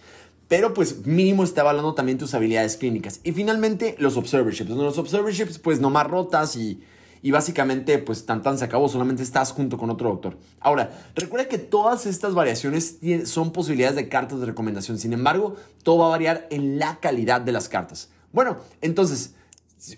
Pero 0.47 0.73
pues 0.73 1.05
mínimo 1.05 1.43
está 1.43 1.61
evaluando 1.61 1.95
también 1.95 2.17
tus 2.17 2.33
habilidades 2.33 2.77
clínicas. 2.77 3.19
Y 3.23 3.31
finalmente 3.31 3.95
los 3.97 4.17
observerships. 4.17 4.69
Los 4.69 4.97
observerships 4.97 5.57
pues 5.57 5.79
no 5.79 5.89
más 5.89 6.05
rotas 6.07 6.55
y, 6.55 6.81
y 7.21 7.31
básicamente 7.31 7.97
pues 7.97 8.25
tan 8.25 8.41
tan 8.41 8.57
se 8.57 8.65
acabó. 8.65 8.87
Solamente 8.87 9.23
estás 9.23 9.51
junto 9.51 9.77
con 9.77 9.89
otro 9.89 10.09
doctor. 10.09 10.37
Ahora, 10.59 10.91
recuerda 11.15 11.47
que 11.47 11.57
todas 11.57 12.05
estas 12.05 12.35
variaciones 12.35 12.99
son 13.25 13.51
posibilidades 13.51 13.95
de 13.95 14.09
cartas 14.09 14.39
de 14.41 14.45
recomendación. 14.45 14.97
Sin 14.99 15.13
embargo, 15.13 15.55
todo 15.81 15.99
va 15.99 16.07
a 16.07 16.09
variar 16.09 16.47
en 16.51 16.77
la 16.77 16.99
calidad 16.99 17.41
de 17.41 17.51
las 17.51 17.67
cartas. 17.67 18.09
Bueno, 18.31 18.57
entonces 18.81 19.33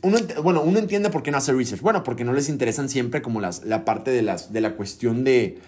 uno, 0.01 0.18
bueno, 0.44 0.62
uno 0.62 0.80
entiende 0.80 1.10
por 1.10 1.24
qué 1.24 1.32
no 1.32 1.38
hace 1.38 1.54
research. 1.54 1.82
Bueno, 1.82 2.04
porque 2.04 2.24
no 2.24 2.34
les 2.34 2.50
interesan 2.50 2.89
siempre 2.89 3.22
como 3.22 3.39
las, 3.39 3.63
la 3.63 3.86
parte 3.86 4.12
de, 4.12 4.22
las, 4.22 4.51
de 4.51 4.62
la 4.62 4.75
cuestión 4.75 5.24
de, 5.24 5.60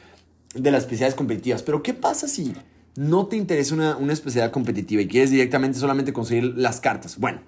de 0.53 0.71
las 0.71 0.83
especialidades 0.83 1.15
competitivas. 1.15 1.63
Pero 1.63 1.83
¿qué 1.83 1.93
pasa 1.93 2.27
si 2.27 2.53
no 2.95 3.27
te 3.27 3.35
interesa 3.35 3.75
una, 3.75 3.97
una 3.97 4.13
especialidad 4.13 4.51
competitiva 4.51 5.01
y 5.01 5.07
quieres 5.07 5.29
directamente 5.29 5.77
solamente 5.77 6.13
conseguir 6.13 6.55
las 6.57 6.79
cartas? 6.79 7.17
Bueno, 7.19 7.41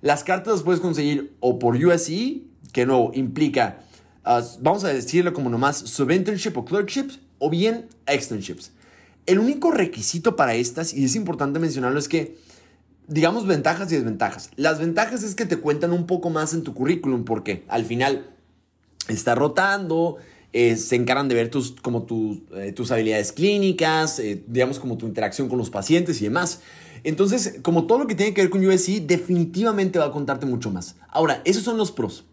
las 0.00 0.24
cartas 0.24 0.54
las 0.54 0.62
puedes 0.62 0.80
conseguir 0.80 1.36
o 1.40 1.58
por 1.58 1.76
USC, 1.76 2.42
que 2.72 2.86
no 2.86 3.10
implica, 3.14 3.80
ah, 4.24 4.42
vamos 4.60 4.84
a 4.84 4.88
decirlo 4.88 5.32
como 5.32 5.50
nomás, 5.50 5.78
subinternship 5.78 6.56
o 6.56 6.64
clerkships, 6.64 7.20
o 7.38 7.50
bien 7.50 7.86
externships. 8.06 8.72
El 9.26 9.38
único 9.38 9.70
requisito 9.70 10.36
para 10.36 10.54
estas, 10.54 10.94
y 10.94 11.04
es 11.04 11.14
importante 11.14 11.58
mencionarlo, 11.58 11.98
es 11.98 12.08
que 12.08 12.36
digamos, 13.08 13.46
ventajas 13.46 13.90
y 13.90 13.96
desventajas. 13.96 14.50
Las 14.56 14.78
ventajas 14.78 15.22
es 15.22 15.34
que 15.34 15.46
te 15.46 15.56
cuentan 15.56 15.92
un 15.92 16.06
poco 16.06 16.30
más 16.30 16.52
en 16.52 16.62
tu 16.62 16.74
currículum 16.74 17.24
porque 17.24 17.64
al 17.68 17.84
final 17.84 18.30
está 19.08 19.34
rotando, 19.34 20.18
eh, 20.52 20.76
se 20.76 20.96
encargan 20.96 21.28
de 21.28 21.34
ver 21.34 21.50
tus, 21.50 21.72
como 21.72 22.06
eh, 22.54 22.72
tus 22.72 22.90
habilidades 22.90 23.32
clínicas, 23.32 24.18
eh, 24.18 24.44
digamos 24.46 24.78
como 24.78 24.98
tu 24.98 25.06
interacción 25.06 25.48
con 25.48 25.58
los 25.58 25.70
pacientes 25.70 26.20
y 26.20 26.24
demás. 26.24 26.60
Entonces, 27.02 27.60
como 27.62 27.86
todo 27.86 27.98
lo 27.98 28.06
que 28.06 28.14
tiene 28.14 28.34
que 28.34 28.42
ver 28.42 28.50
con 28.50 28.64
USC, 28.64 29.00
definitivamente 29.06 29.98
va 29.98 30.06
a 30.06 30.12
contarte 30.12 30.46
mucho 30.46 30.70
más. 30.70 30.96
Ahora, 31.08 31.42
esos 31.44 31.62
son 31.62 31.78
los 31.78 31.90
pros. 31.92 32.24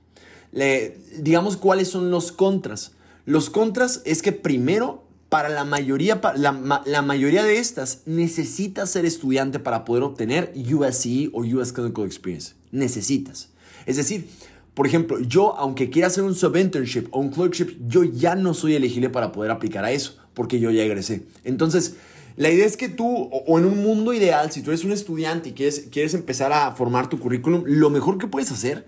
digamos 1.17 1.57
cuáles 1.57 1.89
son 1.89 2.11
los 2.11 2.31
contras. 2.31 2.93
Los 3.25 3.49
contras 3.49 4.01
es 4.05 4.21
que 4.21 4.31
primero 4.31 5.04
para 5.35 5.49
la 5.49 5.65
mayoría, 5.65 6.21
la, 6.37 7.01
mayoría 7.01 7.43
de 7.43 7.57
estas 7.57 8.03
necesitas 8.05 8.89
ser 8.89 9.03
estudiante 9.03 9.59
para 9.59 9.83
poder 9.83 10.03
obtener 10.03 10.53
USC 10.55 11.29
o 11.33 11.41
US 11.41 11.73
Clinical 11.73 12.05
Experience. 12.05 12.53
Necesitas. 12.71 13.49
Es 13.85 13.97
decir, 13.97 14.29
por 14.73 14.87
ejemplo, 14.87 15.19
yo, 15.19 15.53
aunque 15.57 15.89
quiera 15.89 16.07
hacer 16.07 16.23
un 16.23 16.35
sub-internship 16.35 17.09
o 17.11 17.19
un 17.19 17.31
clerkship, 17.31 17.75
yo 17.85 18.05
ya 18.05 18.35
no 18.35 18.53
soy 18.53 18.75
elegible 18.75 19.09
para 19.09 19.33
poder 19.33 19.51
aplicar 19.51 19.83
a 19.83 19.91
eso, 19.91 20.15
porque 20.33 20.61
yo 20.61 20.71
ya 20.71 20.83
egresé. 20.83 21.23
Entonces, 21.43 21.95
la 22.37 22.49
idea 22.49 22.65
es 22.65 22.77
que 22.77 22.87
tú, 22.87 23.29
o, 23.29 23.59
en 23.59 23.65
un 23.65 23.83
mundo 23.83 24.13
ideal, 24.13 24.53
si 24.53 24.61
tú 24.61 24.71
eres 24.71 24.85
un 24.85 24.93
estudiante 24.93 25.49
y 25.49 25.51
quieres, 25.51 25.87
quieres 25.91 26.13
empezar 26.13 26.53
a 26.53 26.71
formar 26.71 27.09
tu 27.09 27.19
currículum, 27.19 27.63
lo 27.65 27.89
mejor 27.89 28.19
que 28.19 28.27
puedes 28.27 28.53
hacer 28.53 28.85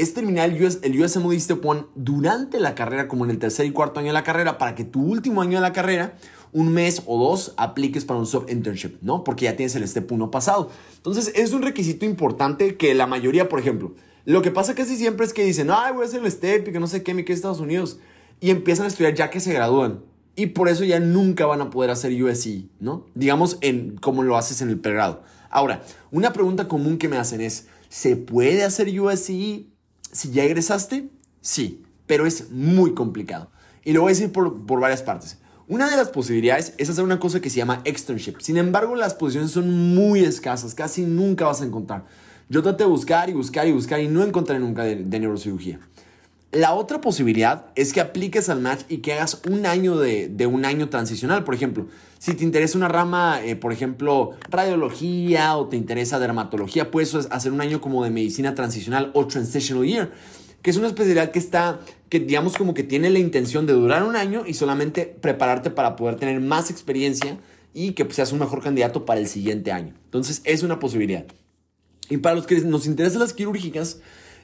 es 0.00 0.14
terminar 0.14 0.50
el, 0.50 0.64
US, 0.64 0.78
el 0.82 1.00
USMD 1.00 1.38
Step 1.38 1.64
1 1.64 1.88
durante 1.94 2.58
la 2.58 2.74
carrera, 2.74 3.06
como 3.06 3.24
en 3.24 3.30
el 3.30 3.38
tercer 3.38 3.66
y 3.66 3.70
cuarto 3.70 4.00
año 4.00 4.08
de 4.08 4.14
la 4.14 4.24
carrera, 4.24 4.56
para 4.56 4.74
que 4.74 4.84
tu 4.84 5.02
último 5.02 5.42
año 5.42 5.58
de 5.58 5.62
la 5.62 5.72
carrera 5.72 6.14
un 6.52 6.72
mes 6.72 7.02
o 7.06 7.18
dos 7.18 7.54
apliques 7.56 8.04
para 8.04 8.18
un 8.18 8.26
sub 8.26 8.46
internship, 8.50 8.96
¿no? 9.02 9.24
Porque 9.24 9.44
ya 9.44 9.56
tienes 9.56 9.76
el 9.76 9.86
step 9.86 10.10
1 10.10 10.30
pasado. 10.30 10.70
Entonces, 10.96 11.32
es 11.34 11.52
un 11.52 11.62
requisito 11.62 12.04
importante 12.04 12.76
que 12.76 12.94
la 12.94 13.06
mayoría, 13.06 13.48
por 13.48 13.60
ejemplo, 13.60 13.94
lo 14.24 14.42
que 14.42 14.50
pasa 14.50 14.74
casi 14.74 14.96
siempre 14.96 15.26
es 15.26 15.32
que 15.32 15.44
dicen, 15.44 15.70
ay, 15.70 15.92
voy 15.92 16.04
a 16.04 16.06
hacer 16.06 16.22
el 16.24 16.30
step 16.30 16.68
y 16.68 16.72
que 16.72 16.80
no 16.80 16.86
sé 16.86 17.02
qué, 17.02 17.14
me 17.14 17.24
quedé 17.24 17.34
Estados 17.34 17.60
Unidos. 17.60 17.98
Y 18.40 18.50
empiezan 18.50 18.86
a 18.86 18.88
estudiar 18.88 19.14
ya 19.14 19.30
que 19.30 19.40
se 19.40 19.52
gradúan. 19.52 20.00
Y 20.34 20.46
por 20.46 20.68
eso 20.68 20.84
ya 20.84 20.98
nunca 20.98 21.46
van 21.46 21.60
a 21.60 21.70
poder 21.70 21.90
hacer 21.90 22.12
USC, 22.22 22.70
¿no? 22.80 23.06
Digamos, 23.14 23.58
en, 23.60 23.96
como 23.98 24.22
lo 24.22 24.36
haces 24.36 24.62
en 24.62 24.70
el 24.70 24.78
pregrado. 24.78 25.22
Ahora, 25.50 25.82
una 26.10 26.32
pregunta 26.32 26.68
común 26.68 26.96
que 26.98 27.08
me 27.08 27.16
hacen 27.16 27.40
es, 27.40 27.66
¿se 27.88 28.16
puede 28.16 28.64
hacer 28.64 28.88
USC 28.98 29.69
si 30.12 30.30
ya 30.30 30.44
egresaste? 30.44 31.08
Sí, 31.40 31.82
pero 32.06 32.26
es 32.26 32.50
muy 32.50 32.94
complicado. 32.94 33.50
Y 33.84 33.92
lo 33.92 34.02
voy 34.02 34.10
a 34.10 34.14
decir 34.14 34.32
por, 34.32 34.66
por 34.66 34.80
varias 34.80 35.02
partes. 35.02 35.38
Una 35.68 35.88
de 35.88 35.96
las 35.96 36.08
posibilidades 36.08 36.74
es 36.78 36.90
hacer 36.90 37.04
una 37.04 37.20
cosa 37.20 37.40
que 37.40 37.48
se 37.48 37.58
llama 37.58 37.80
externship. 37.84 38.40
Sin 38.40 38.56
embargo, 38.56 38.96
las 38.96 39.14
posiciones 39.14 39.52
son 39.52 39.94
muy 39.94 40.20
escasas, 40.24 40.74
casi 40.74 41.02
nunca 41.02 41.44
vas 41.46 41.62
a 41.62 41.64
encontrar. 41.64 42.04
Yo 42.48 42.64
traté 42.64 42.82
de 42.82 42.90
buscar 42.90 43.30
y 43.30 43.32
buscar 43.32 43.68
y 43.68 43.72
buscar 43.72 44.00
y 44.00 44.08
no 44.08 44.24
encontré 44.24 44.58
nunca 44.58 44.82
de, 44.82 44.96
neurocirugía. 44.96 45.78
La 46.52 46.74
otra 46.74 47.00
posibilidad 47.00 47.66
es 47.76 47.92
que 47.92 48.00
apliques 48.00 48.48
al 48.48 48.60
match 48.60 48.80
y 48.88 48.98
que 48.98 49.12
hagas 49.12 49.40
un 49.48 49.66
año 49.66 49.96
de, 49.98 50.46
un 50.46 50.64
año 50.64 50.88
transicional. 50.88 51.44
Por 51.44 51.54
ejemplo, 51.54 51.86
si 52.18 52.34
te 52.34 52.42
interesa 52.42 52.76
una 52.76 52.88
rama, 52.88 53.40
eh, 53.44 53.54
por 53.54 53.72
ejemplo, 53.72 54.32
radiología 54.50 55.56
o 55.56 55.68
te 55.68 55.76
interesa 55.76 56.18
dermatología, 56.18 56.90
puedes 56.90 57.14
hacer 57.14 57.52
un 57.52 57.60
año 57.60 57.80
como 57.80 58.02
de 58.02 58.10
medicina 58.10 58.54
transicional 58.54 59.12
o 59.14 59.26
transitional 59.26 59.86
year 59.86 60.10
que 60.62 60.70
es 60.70 60.76
una 60.76 60.88
especialidad 60.88 61.30
que 61.30 61.38
está, 61.38 61.80
que 62.08 62.20
digamos 62.20 62.56
como 62.56 62.74
que 62.74 62.82
tiene 62.82 63.10
la 63.10 63.18
intención 63.18 63.66
de 63.66 63.72
durar 63.72 64.02
un 64.02 64.16
año 64.16 64.44
y 64.46 64.54
solamente 64.54 65.06
prepararte 65.06 65.70
para 65.70 65.96
poder 65.96 66.16
tener 66.16 66.40
más 66.40 66.70
experiencia 66.70 67.38
y 67.72 67.92
que 67.92 68.10
seas 68.12 68.32
un 68.32 68.40
mejor 68.40 68.62
candidato 68.62 69.04
para 69.04 69.20
el 69.20 69.26
siguiente 69.26 69.72
año. 69.72 69.94
Entonces 70.04 70.42
es 70.44 70.62
una 70.62 70.78
posibilidad. 70.78 71.24
Y 72.10 72.18
para 72.18 72.34
los 72.34 72.46
que 72.46 72.60
nos 72.60 72.86
interesan 72.86 73.20
las 73.20 73.32
quirúrgicas, 73.32 74.00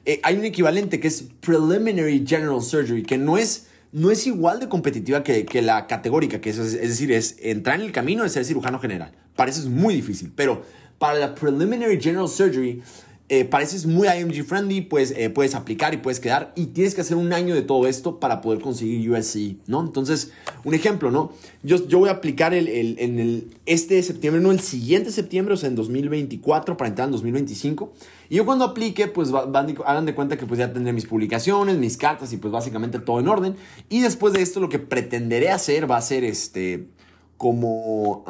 eh, 0.07 0.21
hay 0.23 0.37
un 0.37 0.45
equivalente 0.45 1.01
que 1.01 1.09
es 1.09 1.25
Preliminary 1.41 2.23
General 2.25 2.61
Surgery, 2.61 3.03
que 3.03 3.17
no 3.17 3.37
es, 3.37 3.67
no 3.91 4.09
es 4.09 4.25
igual 4.25 4.61
de 4.61 4.69
competitiva 4.69 5.21
que, 5.21 5.45
que 5.45 5.61
la 5.61 5.85
categórica, 5.85 6.39
que 6.39 6.49
es, 6.49 6.57
es, 6.57 6.79
decir, 6.79 7.11
es 7.11 7.35
entrar 7.41 7.77
en 7.77 7.85
el 7.85 7.91
camino 7.91 8.23
de 8.23 8.29
ser 8.29 8.45
cirujano 8.45 8.79
general. 8.79 9.11
Parece 9.35 9.67
muy 9.67 9.93
difícil, 9.93 10.31
pero 10.33 10.63
para 10.97 11.19
la 11.19 11.35
Preliminary 11.35 11.99
General 12.01 12.29
Surgery 12.29 12.81
eh, 13.29 13.43
pareces 13.43 13.85
muy 13.85 14.07
IMG 14.07 14.45
friendly, 14.45 14.79
pues 14.79 15.11
eh, 15.11 15.29
puedes 15.29 15.53
aplicar 15.53 15.93
y 15.93 15.97
puedes 15.97 16.21
quedar 16.21 16.53
y 16.55 16.67
tienes 16.67 16.95
que 16.95 17.01
hacer 17.01 17.17
un 17.17 17.33
año 17.33 17.55
de 17.55 17.61
todo 17.61 17.85
esto 17.85 18.21
para 18.21 18.39
poder 18.39 18.61
conseguir 18.61 19.11
USC, 19.11 19.57
¿no? 19.67 19.81
Entonces, 19.81 20.31
un 20.63 20.73
ejemplo, 20.73 21.11
¿no? 21.11 21.33
Yo, 21.61 21.85
yo 21.89 21.99
voy 21.99 22.07
a 22.07 22.13
aplicar 22.13 22.53
el, 22.53 22.69
en 22.69 23.19
el, 23.19 23.49
este 23.65 24.01
septiembre, 24.01 24.41
no 24.41 24.51
el 24.51 24.61
siguiente 24.61 25.11
septiembre, 25.11 25.55
o 25.55 25.57
sea, 25.57 25.67
en 25.67 25.75
2024 25.75 26.77
para 26.77 26.87
entrar 26.87 27.09
en 27.09 27.11
2025. 27.11 27.91
Y 28.29 28.37
yo 28.37 28.45
cuando 28.45 28.63
aplique, 28.63 29.07
pues 29.07 29.29
van, 29.31 29.75
hagan 29.85 30.05
de 30.05 30.15
cuenta 30.15 30.37
que 30.37 30.45
pues 30.45 30.59
ya 30.59 30.71
tendré 30.71 30.93
mis 30.93 31.05
publicaciones, 31.05 31.77
mis 31.77 31.97
cartas 31.97 32.31
y 32.31 32.37
pues 32.37 32.53
básicamente 32.53 32.99
todo 32.99 33.19
en 33.19 33.27
orden. 33.27 33.55
Y 33.89 33.99
después 33.99 34.31
de 34.31 34.41
esto 34.41 34.61
lo 34.61 34.69
que 34.69 34.79
pretenderé 34.79 35.49
hacer 35.49 35.89
va 35.89 35.97
a 35.97 36.01
ser 36.01 36.23
este 36.23 36.87
como... 37.35 38.23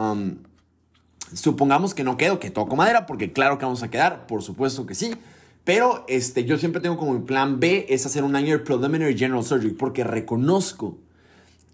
Supongamos 1.33 1.93
que 1.93 2.03
no 2.03 2.17
quedo, 2.17 2.39
que 2.39 2.51
toco 2.51 2.75
madera, 2.75 3.05
porque 3.05 3.33
claro 3.33 3.57
que 3.57 3.65
vamos 3.65 3.83
a 3.83 3.89
quedar, 3.89 4.27
por 4.27 4.43
supuesto 4.43 4.85
que 4.85 4.95
sí. 4.95 5.11
Pero 5.63 6.05
este, 6.07 6.45
yo 6.45 6.57
siempre 6.57 6.81
tengo 6.81 6.95
como 6.95 7.13
mi 7.13 7.25
plan 7.25 7.59
B 7.59 7.87
es 7.89 8.05
hacer 8.05 8.23
un 8.23 8.37
año 8.37 8.57
de 8.57 8.63
Preliminary 8.63 9.17
General 9.17 9.43
Surgery, 9.43 9.73
porque 9.73 10.05
reconozco 10.05 10.97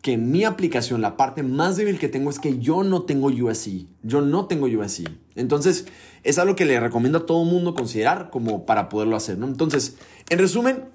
que 0.01 0.17
mi 0.17 0.43
aplicación, 0.43 1.01
la 1.01 1.15
parte 1.15 1.43
más 1.43 1.77
débil 1.77 1.99
que 1.99 2.09
tengo 2.09 2.29
es 2.29 2.39
que 2.39 2.57
yo 2.57 2.83
no 2.83 3.03
tengo 3.03 3.27
USC. 3.27 3.85
Yo 4.01 4.21
no 4.21 4.47
tengo 4.47 4.65
USC. 4.65 5.07
Entonces, 5.35 5.85
es 6.23 6.39
algo 6.39 6.55
que 6.55 6.65
le 6.65 6.79
recomiendo 6.79 7.19
a 7.19 7.25
todo 7.25 7.45
mundo 7.45 7.75
considerar 7.75 8.31
como 8.31 8.65
para 8.65 8.89
poderlo 8.89 9.15
hacer, 9.15 9.37
¿no? 9.37 9.45
Entonces, 9.45 9.95
en 10.29 10.39
resumen, 10.39 10.85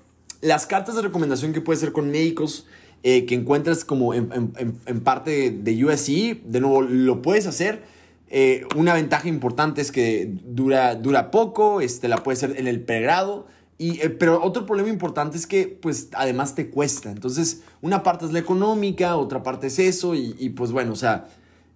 las 0.41 0.67
cartas 0.67 0.97
de 0.97 1.03
recomendación 1.03 1.53
que 1.53 1.61
puedes 1.61 1.81
hacer 1.81 1.93
con 1.93 2.11
médicos 2.11 2.67
eh, 3.05 3.25
que 3.25 3.37
encuentras 3.37 3.85
como 3.85 4.13
en, 4.13 4.53
en 4.85 5.01
parte 5.01 5.53
de 5.53 5.85
USC, 5.85 6.43
de 6.43 6.61
nuevo, 6.61 6.83
lo 6.83 7.23
puedes 7.23 7.47
hacer 7.47 7.83
eh, 8.31 8.67
una 8.77 8.95
ventaja 8.95 9.29
importante 9.29 9.81
es 9.81 9.91
que 9.91 10.31
dura, 10.45 10.95
dura 10.95 11.31
poco, 11.31 11.81
este, 11.81 12.09
la 12.09 12.23
puedes 12.23 12.43
hacer 12.43 12.59
en 12.59 12.67
el 12.67 12.81
pregrado. 12.81 13.47
Y, 13.79 14.01
eh, 14.01 14.11
pero 14.11 14.43
otro 14.43 14.67
problema 14.67 14.89
importante 14.89 15.37
es 15.39 15.47
que, 15.47 15.69
pues, 15.69 16.09
además 16.13 16.55
te 16.55 16.69
cuesta. 16.69 17.11
Entonces, 17.11 17.63
una 17.81 18.03
parte 18.03 18.27
es 18.27 18.33
la 18.33 18.41
económica, 18.41 19.17
otra 19.17 19.43
parte 19.43 19.69
es 19.69 19.79
eso, 19.79 20.15
y, 20.15 20.49
pues 20.51 20.73
bueno, 20.73 20.93
o 20.93 20.97
sea, 20.97 21.29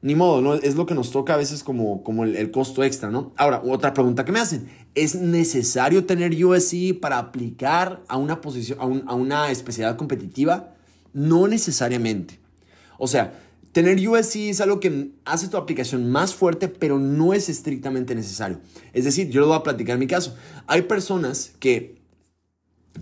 ni 0.03 0.17
modo, 0.17 0.43
¿no? 0.43 0.55
Es 0.55 0.75
lo 0.75 0.85
que 0.85 0.95
nos 0.95 1.13
toca 1.13 1.35
a 1.35 1.37
veces 1.37 1.63
como, 1.63 2.03
como 2.03 2.25
el, 2.25 2.51
costo 2.51 2.83
extra, 2.83 3.09
¿no? 3.09 3.33
Ahora, 3.37 3.63
otra 3.65 3.95
pregunta 3.95 4.25
que 4.25 4.33
me 4.33 4.41
hacen, 4.41 4.69
¿es 4.97 5.15
necesario 5.15 6.05
tener 6.05 6.45
USC 6.45 6.99
para 7.01 7.19
aplicar 7.19 8.03
a 8.09 8.17
una 8.17 8.41
posición, 8.41 9.05
a 9.07 9.15
una 9.15 9.51
especialidad 9.53 9.97
competitiva? 9.97 10.75
No 11.13 11.47
necesariamente. 11.47 12.41
O 12.99 13.07
sea, 13.07 13.33
Tener 13.73 14.07
USC 14.07 14.37
es 14.51 14.61
algo 14.61 14.81
que 14.81 15.13
hace 15.25 15.49
tu 15.49 15.57
aplicación 15.57 16.11
más 16.11 16.35
fuerte, 16.35 16.69
pero 16.69 16.99
no 16.99 17.33
es 17.33 17.49
estrictamente 17.49 18.15
necesario. 18.15 18.61
Es 18.93 19.05
decir, 19.05 19.31
yo 19.31 19.41
lo 19.41 19.49
voy 19.49 19.57
a 19.57 19.63
platicar 19.63 19.95
en 19.95 20.01
mi 20.01 20.07
caso. 20.07 20.37
Hay 20.67 20.83
personas 20.83 21.53
que, 21.59 21.97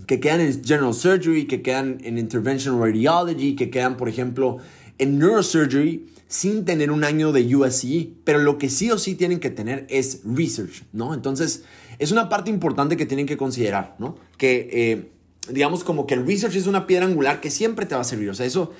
que 0.07 0.21
quedan 0.21 0.39
en 0.39 0.63
General 0.63 0.93
Surgery, 0.93 1.45
que 1.45 1.61
quedan 1.61 1.97
en 2.03 2.17
Interventional 2.17 2.79
Radiology, 2.79 3.55
que 3.55 3.69
quedan, 3.69 3.97
por 3.97 4.07
ejemplo, 4.07 4.59
en 4.97 5.19
Neurosurgery 5.19 6.07
sin 6.27 6.63
tener 6.63 6.91
un 6.91 7.03
año 7.03 7.33
de 7.33 7.53
USC, 7.53 8.07
pero 8.23 8.39
lo 8.39 8.57
que 8.57 8.69
sí 8.69 8.89
o 8.91 8.97
sí 8.97 9.15
tienen 9.15 9.41
que 9.41 9.49
tener 9.49 9.85
es 9.89 10.21
research, 10.23 10.85
¿no? 10.93 11.13
Entonces, 11.13 11.63
es 11.99 12.13
una 12.13 12.29
parte 12.29 12.49
importante 12.49 12.95
que 12.95 13.05
tienen 13.05 13.25
que 13.25 13.35
considerar, 13.35 13.95
¿no? 13.99 14.15
Que, 14.37 14.69
eh, 14.71 15.11
digamos, 15.51 15.83
como 15.83 16.07
que 16.07 16.13
el 16.13 16.25
research 16.25 16.55
es 16.55 16.67
una 16.67 16.87
piedra 16.87 17.05
angular 17.05 17.41
que 17.41 17.49
siempre 17.49 17.85
te 17.85 17.95
va 17.95 18.01
a 18.01 18.05
servir. 18.05 18.29
O 18.29 18.33
sea, 18.33 18.45
eso 18.45 18.71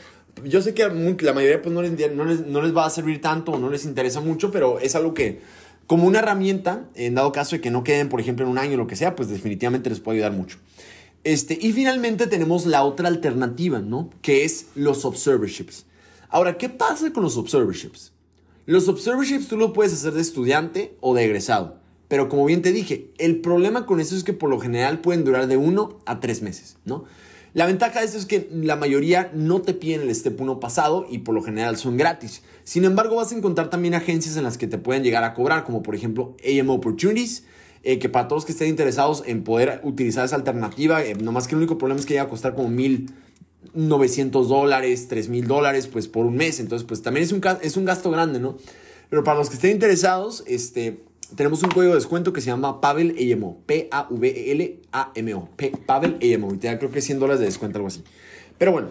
yo 0.44 0.62
sé 0.62 0.74
que 0.74 0.84
la 0.84 1.34
mayoría 1.34 1.62
pues 1.62 1.74
no 1.74 1.82
les, 1.82 1.92
no, 2.14 2.26
les, 2.26 2.46
no 2.46 2.62
les 2.62 2.76
va 2.76 2.86
a 2.86 2.90
servir 2.90 3.22
tanto 3.22 3.54
o 3.54 3.60
no 3.60 3.70
les 3.70 3.86
interesa 3.86 4.22
mucho, 4.22 4.52
pero 4.52 4.80
es 4.80 4.96
algo 4.96 5.14
que 5.14 5.42
como 5.88 6.08
una 6.08 6.20
herramienta, 6.20 6.86
en 6.96 7.16
dado 7.16 7.32
caso 7.32 7.58
de 7.58 7.62
que 7.62 7.70
no 7.70 7.84
queden, 7.84 8.08
por 8.08 8.22
ejemplo, 8.22 8.46
en 8.46 8.52
un 8.52 8.58
año 8.58 8.76
o 8.76 8.78
lo 8.78 8.88
que 8.88 8.96
sea, 8.96 9.16
pues 9.16 9.28
definitivamente 9.28 9.90
les 9.90 10.00
puede 10.00 10.20
ayudar 10.20 10.32
mucho. 10.32 10.58
Este, 11.24 11.58
y 11.60 11.74
finalmente 11.74 12.28
tenemos 12.28 12.66
la 12.66 12.84
otra 12.84 13.10
alternativa, 13.10 13.80
¿no? 13.80 14.10
Que 14.22 14.46
es 14.46 14.68
los 14.74 15.06
observerships. 15.06 15.86
Ahora, 16.30 16.58
¿qué 16.58 16.70
pasa 16.70 17.12
con 17.12 17.24
los 17.24 17.36
observerships? 17.36 18.14
Los 18.66 18.88
observerships 18.88 19.50
tú 19.50 19.58
lo 19.58 19.74
puedes 19.74 19.92
hacer 19.92 20.14
de 20.14 20.22
estudiante 20.22 20.96
o 21.02 21.14
de 21.14 21.26
egresado. 21.26 21.81
Pero 22.12 22.28
como 22.28 22.44
bien 22.44 22.62
te 22.62 22.74
dije, 22.74 23.10
el 23.20 23.38
problema 23.40 23.86
con 23.86 24.02
eso 24.02 24.18
es 24.18 24.26
que 24.26 24.34
por 24.34 24.50
lo 24.50 24.60
general 24.60 25.00
pueden 25.00 25.24
durar 25.24 25.48
de 25.48 25.56
uno 25.56 25.98
a 26.06 26.20
tres 26.20 26.42
meses, 26.42 26.76
¿no? 26.84 27.06
La 27.54 27.66
ventaja 27.66 28.02
de 28.02 28.06
esto 28.06 28.18
es 28.18 28.26
que 28.26 28.50
la 28.52 28.76
mayoría 28.76 29.32
no 29.34 29.62
te 29.62 29.74
piden 29.74 30.02
el 30.02 30.14
Step 30.14 30.42
1 30.42 30.60
pasado 30.60 31.08
y 31.10 31.20
por 31.20 31.34
lo 31.34 31.42
general 31.42 31.78
son 31.78 31.96
gratis. 31.96 32.42
Sin 32.66 32.84
embargo, 32.84 33.16
vas 33.16 33.32
a 33.32 33.38
encontrar 33.38 33.70
también 33.70 33.94
agencias 33.94 34.36
en 34.36 34.44
las 34.44 34.58
que 34.58 34.68
te 34.68 34.78
pueden 34.78 35.04
llegar 35.04 35.24
a 35.24 35.34
cobrar, 35.34 35.64
como 35.64 35.84
por 35.84 35.96
ejemplo 35.96 36.36
AM 36.46 36.70
Opportunities, 36.72 37.46
eh, 37.84 37.98
que 37.98 38.10
para 38.10 38.28
todos 38.28 38.42
los 38.42 38.46
que 38.46 38.52
estén 38.52 38.68
interesados 38.68 39.24
en 39.26 39.46
poder 39.46 39.80
utilizar 39.86 40.26
esa 40.26 40.36
alternativa, 40.36 41.02
eh, 41.06 41.16
nomás 41.16 41.48
que 41.48 41.56
el 41.56 41.60
único 41.60 41.78
problema 41.78 42.02
es 42.02 42.06
que 42.06 42.16
llega 42.16 42.24
a 42.24 42.30
costar 42.30 42.56
como 42.56 42.68
1.900 42.72 44.48
dólares, 44.48 45.08
3.000 45.10 45.46
dólares, 45.46 45.88
pues 45.88 46.10
por 46.10 46.26
un 46.26 46.36
mes. 46.36 46.60
Entonces, 46.60 46.86
pues 46.86 47.02
también 47.02 47.24
es 47.24 47.32
un, 47.32 47.42
es 47.62 47.78
un 47.78 47.86
gasto 47.86 48.12
grande, 48.12 48.42
¿no? 48.42 48.58
Pero 49.10 49.24
para 49.24 49.38
los 49.38 49.48
que 49.48 49.56
estén 49.56 49.72
interesados, 49.72 50.44
este, 50.46 51.00
tenemos 51.36 51.64
un 51.64 51.70
código 51.70 51.94
de 51.94 52.00
descuento 52.00 52.34
que 52.34 52.42
se 52.42 52.48
llama 52.48 52.82
Pavel 52.82 53.16
AMO. 53.34 53.62
P-A-V-L-A-M-O. 53.66 55.50
Pavel 55.86 56.20
AMO. 56.22 56.54
Y 56.54 56.58
te 56.58 56.68
da 56.68 56.78
creo 56.78 56.92
que 56.92 57.02
100 57.02 57.20
dólares 57.20 57.40
de 57.40 57.46
descuento, 57.46 57.78
algo 57.78 57.88
así. 57.88 58.04
Pero 58.58 58.72
bueno, 58.72 58.90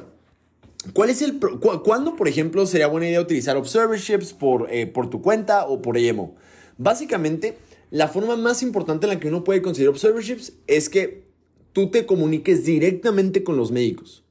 ¿cuál 0.93 1.11
es 1.11 1.23
el 1.23 1.39
¿cuándo, 1.39 2.17
por 2.17 2.29
ejemplo, 2.29 2.67
sería 2.67 2.87
buena 2.87 3.09
idea 3.09 3.21
utilizar 3.21 3.57
observerships 3.57 4.33
por, 4.33 4.73
eh, 4.73 4.87
por 4.87 5.11
tu 5.11 5.23
cuenta 5.23 5.67
o 5.67 5.83
por 5.83 5.97
AMO? 5.97 6.35
Básicamente, 6.79 7.59
la 7.91 8.09
forma 8.09 8.37
más 8.37 8.63
importante 8.63 9.07
en 9.07 9.15
la 9.15 9.21
que 9.21 9.29
uno 9.29 9.45
puede 9.45 9.63
conseguir 9.63 9.89
observerships 9.89 10.55
es 10.67 10.89
que 10.89 11.25
tú 11.73 11.91
te 11.91 12.07
comuniques 12.07 12.65
directamente 12.65 13.45
con 13.45 13.57
los 13.57 13.71
médicos. 13.71 14.25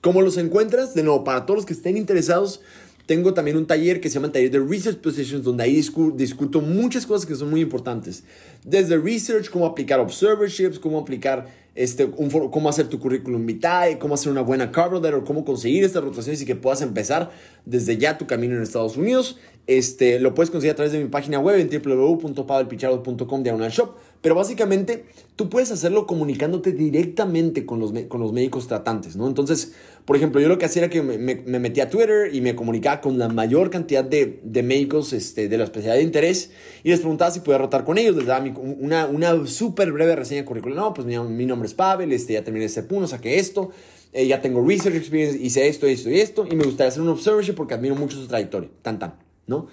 ¿Cómo 0.00 0.22
los 0.22 0.36
encuentras? 0.36 0.94
De 0.94 1.02
nuevo, 1.02 1.24
para 1.24 1.46
todos 1.46 1.58
los 1.58 1.66
que 1.66 1.72
estén 1.72 1.96
interesados, 1.96 2.60
tengo 3.06 3.32
también 3.32 3.56
un 3.56 3.66
taller 3.66 4.00
que 4.00 4.08
se 4.08 4.14
llama 4.14 4.32
Taller 4.32 4.50
de 4.50 4.58
Research 4.58 4.98
Positions, 4.98 5.44
donde 5.44 5.62
ahí 5.62 5.80
discuto 6.14 6.60
muchas 6.60 7.06
cosas 7.06 7.24
que 7.24 7.36
son 7.36 7.50
muy 7.50 7.60
importantes. 7.60 8.24
Desde 8.64 8.98
research, 8.98 9.48
cómo 9.48 9.64
aplicar 9.64 10.00
observerships, 10.00 10.80
cómo 10.80 10.98
aplicar 10.98 11.46
este, 11.76 12.04
un, 12.04 12.30
cómo 12.50 12.68
hacer 12.68 12.88
tu 12.88 12.98
currículum 12.98 13.46
vitae, 13.46 13.98
cómo 13.98 14.14
hacer 14.14 14.32
una 14.32 14.40
buena 14.40 14.72
cover 14.72 15.00
letter, 15.00 15.22
cómo 15.24 15.44
conseguir 15.44 15.84
estas 15.84 16.02
rotaciones 16.02 16.42
y 16.42 16.46
que 16.46 16.56
puedas 16.56 16.82
empezar 16.82 17.30
desde 17.64 17.96
ya 17.96 18.18
tu 18.18 18.26
camino 18.26 18.56
en 18.56 18.62
Estados 18.62 18.96
Unidos. 18.96 19.38
Este, 19.68 20.18
lo 20.18 20.34
puedes 20.34 20.50
conseguir 20.50 20.72
a 20.72 20.76
través 20.76 20.92
de 20.92 20.98
mi 20.98 21.08
página 21.08 21.38
web 21.38 21.60
en 21.60 21.68
www.pavelpichardo.com 21.68 23.42
diagonal 23.42 23.70
shop. 23.70 23.94
Pero 24.20 24.34
básicamente 24.34 25.04
tú 25.36 25.48
puedes 25.48 25.70
hacerlo 25.70 26.06
comunicándote 26.06 26.72
directamente 26.72 27.66
con 27.66 27.78
los, 27.78 27.92
con 28.08 28.20
los 28.20 28.32
médicos 28.32 28.66
tratantes, 28.66 29.16
¿no? 29.16 29.26
Entonces, 29.26 29.72
por 30.04 30.16
ejemplo, 30.16 30.40
yo 30.40 30.48
lo 30.48 30.58
que 30.58 30.64
hacía 30.64 30.82
era 30.84 30.90
que 30.90 31.02
me, 31.02 31.18
me, 31.18 31.58
metía 31.58 31.84
a 31.84 31.90
Twitter 31.90 32.34
y 32.34 32.40
me 32.40 32.54
comunicaba 32.54 33.00
con 33.00 33.18
la 33.18 33.28
mayor 33.28 33.70
cantidad 33.70 34.04
de, 34.04 34.40
de, 34.42 34.62
médicos 34.62 35.12
este, 35.12 35.48
de 35.48 35.58
la 35.58 35.64
especialidad 35.64 35.96
de 35.96 36.02
interés 36.02 36.50
y 36.84 36.90
les 36.90 37.00
preguntaba 37.00 37.30
si 37.30 37.40
podía 37.40 37.58
rotar 37.58 37.84
con 37.84 37.98
ellos. 37.98 38.16
Les 38.16 38.26
daba 38.26 38.44
una, 38.58 39.06
una 39.06 39.46
súper 39.46 39.92
breve 39.92 40.16
reseña 40.16 40.44
curricular. 40.44 40.76
No, 40.76 40.94
pues 40.94 41.06
mi, 41.06 41.18
mi, 41.18 41.44
nombre 41.44 41.66
es 41.66 41.74
Pavel, 41.74 42.12
este, 42.12 42.34
ya 42.34 42.44
terminé 42.44 42.64
este 42.64 42.82
punto, 42.82 43.06
saqué 43.08 43.38
esto, 43.38 43.70
eh, 44.12 44.26
ya 44.26 44.40
tengo 44.40 44.66
research 44.66 44.96
experience, 44.96 45.38
hice 45.38 45.68
esto, 45.68 45.86
esto 45.86 46.08
y 46.08 46.20
esto, 46.20 46.46
y 46.50 46.56
me 46.56 46.64
gustaría 46.64 46.88
hacer 46.88 47.02
un 47.02 47.08
observership 47.08 47.54
porque 47.54 47.74
admiro 47.74 47.96
mucho 47.96 48.16
su 48.16 48.26
trayectoria. 48.26 48.70
Tan, 48.82 48.98
tan, 48.98 49.16
¿no? 49.46 49.66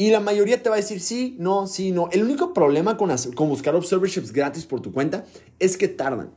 Y 0.00 0.08
la 0.08 0.20
mayoría 0.20 0.62
te 0.62 0.70
va 0.70 0.76
a 0.76 0.78
decir 0.78 0.98
sí, 0.98 1.36
no, 1.38 1.66
sí, 1.66 1.92
no. 1.92 2.08
El 2.10 2.22
único 2.22 2.54
problema 2.54 2.96
con, 2.96 3.14
con 3.34 3.50
buscar 3.50 3.74
observerships 3.74 4.32
gratis 4.32 4.64
por 4.64 4.80
tu 4.80 4.94
cuenta 4.94 5.26
es 5.58 5.76
que 5.76 5.88
tardan. 5.88 6.30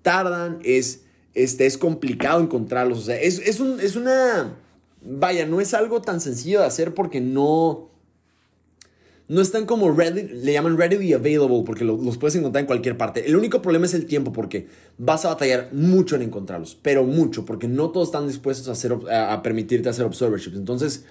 Tardan, 0.00 0.60
es, 0.64 1.02
este, 1.34 1.66
es 1.66 1.76
complicado 1.76 2.40
encontrarlos. 2.40 3.00
O 3.00 3.02
sea, 3.02 3.20
es, 3.20 3.38
es, 3.40 3.60
un, 3.60 3.80
es 3.80 3.96
una... 3.96 4.56
Vaya, 5.02 5.44
no 5.44 5.60
es 5.60 5.74
algo 5.74 6.00
tan 6.00 6.22
sencillo 6.22 6.60
de 6.60 6.66
hacer 6.66 6.94
porque 6.94 7.20
no... 7.20 7.90
No 9.28 9.42
están 9.42 9.66
como 9.66 9.90
ready, 9.92 10.22
le 10.28 10.54
llaman 10.54 10.78
readily 10.78 11.12
available 11.12 11.64
porque 11.66 11.84
los 11.84 12.16
puedes 12.16 12.34
encontrar 12.36 12.62
en 12.62 12.66
cualquier 12.66 12.96
parte. 12.96 13.26
El 13.26 13.36
único 13.36 13.60
problema 13.60 13.84
es 13.84 13.92
el 13.92 14.06
tiempo 14.06 14.32
porque 14.32 14.68
vas 14.96 15.26
a 15.26 15.28
batallar 15.28 15.68
mucho 15.74 16.16
en 16.16 16.22
encontrarlos, 16.22 16.78
pero 16.80 17.04
mucho 17.04 17.44
porque 17.44 17.68
no 17.68 17.90
todos 17.90 18.08
están 18.08 18.26
dispuestos 18.26 18.68
a, 18.68 18.72
hacer, 18.72 18.96
a 19.10 19.42
permitirte 19.42 19.90
hacer 19.90 20.06
observerships. 20.06 20.56
Entonces, 20.56 21.04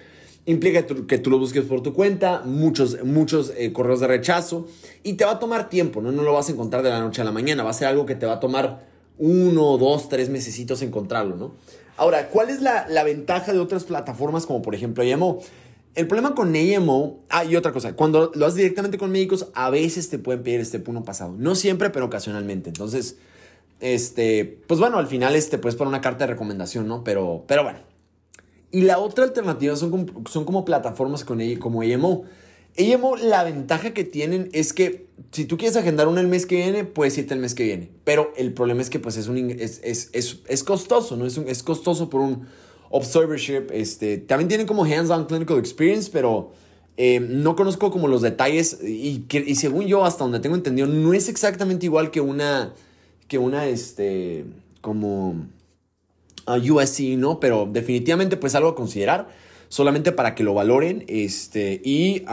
implica 0.46 0.86
que 0.86 1.18
tú 1.18 1.30
lo 1.30 1.38
busques 1.38 1.64
por 1.66 1.82
tu 1.82 1.94
cuenta, 1.94 2.42
muchos, 2.46 3.04
muchos 3.04 3.54
eh, 3.58 3.72
correos 3.74 4.00
de 4.00 4.08
rechazo 4.08 4.68
y 5.04 5.14
te 5.14 5.26
va 5.26 5.32
a 5.32 5.40
tomar 5.40 5.70
tiempo, 5.70 6.02
¿no? 6.02 6.12
No 6.12 6.24
lo 6.24 6.34
vas 6.34 6.50
a 6.50 6.52
encontrar 6.52 6.84
de 6.84 6.90
la 6.90 7.00
noche 7.00 7.22
a 7.22 7.26
la 7.26 7.32
mañana, 7.32 7.64
va 7.64 7.70
a 7.70 7.74
ser 7.74 7.88
algo 7.88 8.06
que 8.06 8.16
te 8.16 8.26
va 8.26 8.34
a 8.34 8.40
tomar 8.40 8.88
uno, 9.18 9.78
dos, 9.78 10.10
tres 10.10 10.30
mesecitos 10.30 10.82
encontrarlo, 10.82 11.36
¿no? 11.36 11.52
Ahora, 11.98 12.30
¿cuál 12.30 12.50
es 12.50 12.62
la, 12.62 12.88
la 12.90 13.04
ventaja 13.04 13.54
de 13.54 13.60
otras 13.60 13.84
plataformas 13.84 14.46
como 14.46 14.62
por 14.62 14.74
ejemplo 14.74 15.04
AMO? 15.04 15.40
El 15.94 16.08
problema 16.08 16.34
con 16.34 16.56
AMO, 16.56 17.20
ah, 17.30 17.44
y 17.44 17.56
otra 17.56 17.74
cosa, 17.74 17.96
cuando 17.96 18.32
lo 18.34 18.46
haces 18.46 18.56
directamente 18.56 18.98
con 18.98 19.12
médicos, 19.12 19.48
a 19.54 19.70
veces 19.70 20.10
te 20.10 20.18
pueden 20.18 20.42
pedir 20.42 20.62
este 20.62 20.80
puno 20.80 21.04
pasado. 21.04 21.36
No 21.38 21.54
siempre, 21.54 21.90
pero 21.90 22.06
ocasionalmente. 22.06 22.70
Entonces, 22.70 23.18
este, 23.82 24.60
pues 24.68 24.80
bueno, 24.80 25.00
al 25.00 25.08
final 25.08 25.36
este, 25.36 25.58
puedes 25.58 25.76
poner 25.76 25.90
una 25.90 26.02
carta 26.02 26.26
de 26.26 26.34
recomendación, 26.34 26.88
¿no? 26.88 27.04
Pero, 27.04 27.44
pero 27.46 27.64
bueno, 27.64 27.80
y 28.72 28.82
la 28.82 29.00
otra 29.00 29.26
alternativa 29.26 29.76
son 29.76 29.92
como, 29.92 30.06
son 30.30 30.46
como 30.46 30.66
plataformas 30.66 31.26
con, 31.26 31.40
como 31.56 31.82
AMO. 31.82 32.24
AMO, 32.78 33.18
la 33.18 33.44
ventaja 33.44 33.94
que 33.94 34.04
tienen 34.04 34.50
es 34.54 34.72
que 34.72 35.08
si 35.32 35.46
tú 35.46 35.58
quieres 35.58 35.76
agendar 35.76 36.08
uno 36.08 36.20
el 36.20 36.28
mes 36.28 36.46
que 36.46 36.56
viene, 36.56 36.86
puedes 36.86 37.18
irte 37.18 37.34
el 37.34 37.40
mes 37.40 37.54
que 37.54 37.64
viene. 37.64 37.90
Pero 38.04 38.34
el 38.38 38.54
problema 38.54 38.82
es 38.82 38.90
que 38.90 39.00
pues 39.00 39.18
es, 39.18 39.28
un, 39.28 39.50
es, 39.52 39.82
es, 39.84 40.10
es, 40.14 40.40
es 40.48 40.64
costoso, 40.64 41.18
¿no? 41.18 41.26
Es, 41.26 41.38
es 41.38 41.64
costoso 41.64 42.10
por 42.10 42.22
un 42.22 42.48
observership. 42.90 43.72
Este, 43.72 44.18
también 44.18 44.48
tienen 44.48 44.68
como 44.68 44.84
hands-on 44.84 45.26
clinical 45.26 45.58
experience, 45.58 46.10
pero 46.12 46.52
eh, 46.98 47.20
no 47.20 47.56
conozco 47.58 47.92
como 47.92 48.08
los 48.08 48.22
detalles. 48.22 48.80
Y, 48.82 49.26
y 49.30 49.56
según 49.56 49.86
yo, 49.88 50.06
hasta 50.06 50.24
donde 50.24 50.40
tengo 50.40 50.56
entendido, 50.56 50.88
no 50.88 51.14
es 51.14 51.28
exactamente 51.28 51.86
igual 51.86 52.10
que 52.10 52.22
una, 52.22 52.74
que 53.28 53.38
una, 53.38 53.68
este, 53.68 54.46
como 54.80 55.48
a 56.46 56.56
USC, 56.56 57.18
¿no? 57.18 57.40
Pero 57.40 57.68
definitivamente 57.72 58.38
pues 58.38 58.56
algo 58.56 58.70
a 58.70 58.76
considerar, 58.76 59.30
solamente 59.70 60.12
para 60.12 60.36
que 60.36 60.44
lo 60.44 60.54
valoren. 60.54 61.04
Este, 61.08 61.82
y 61.84 62.24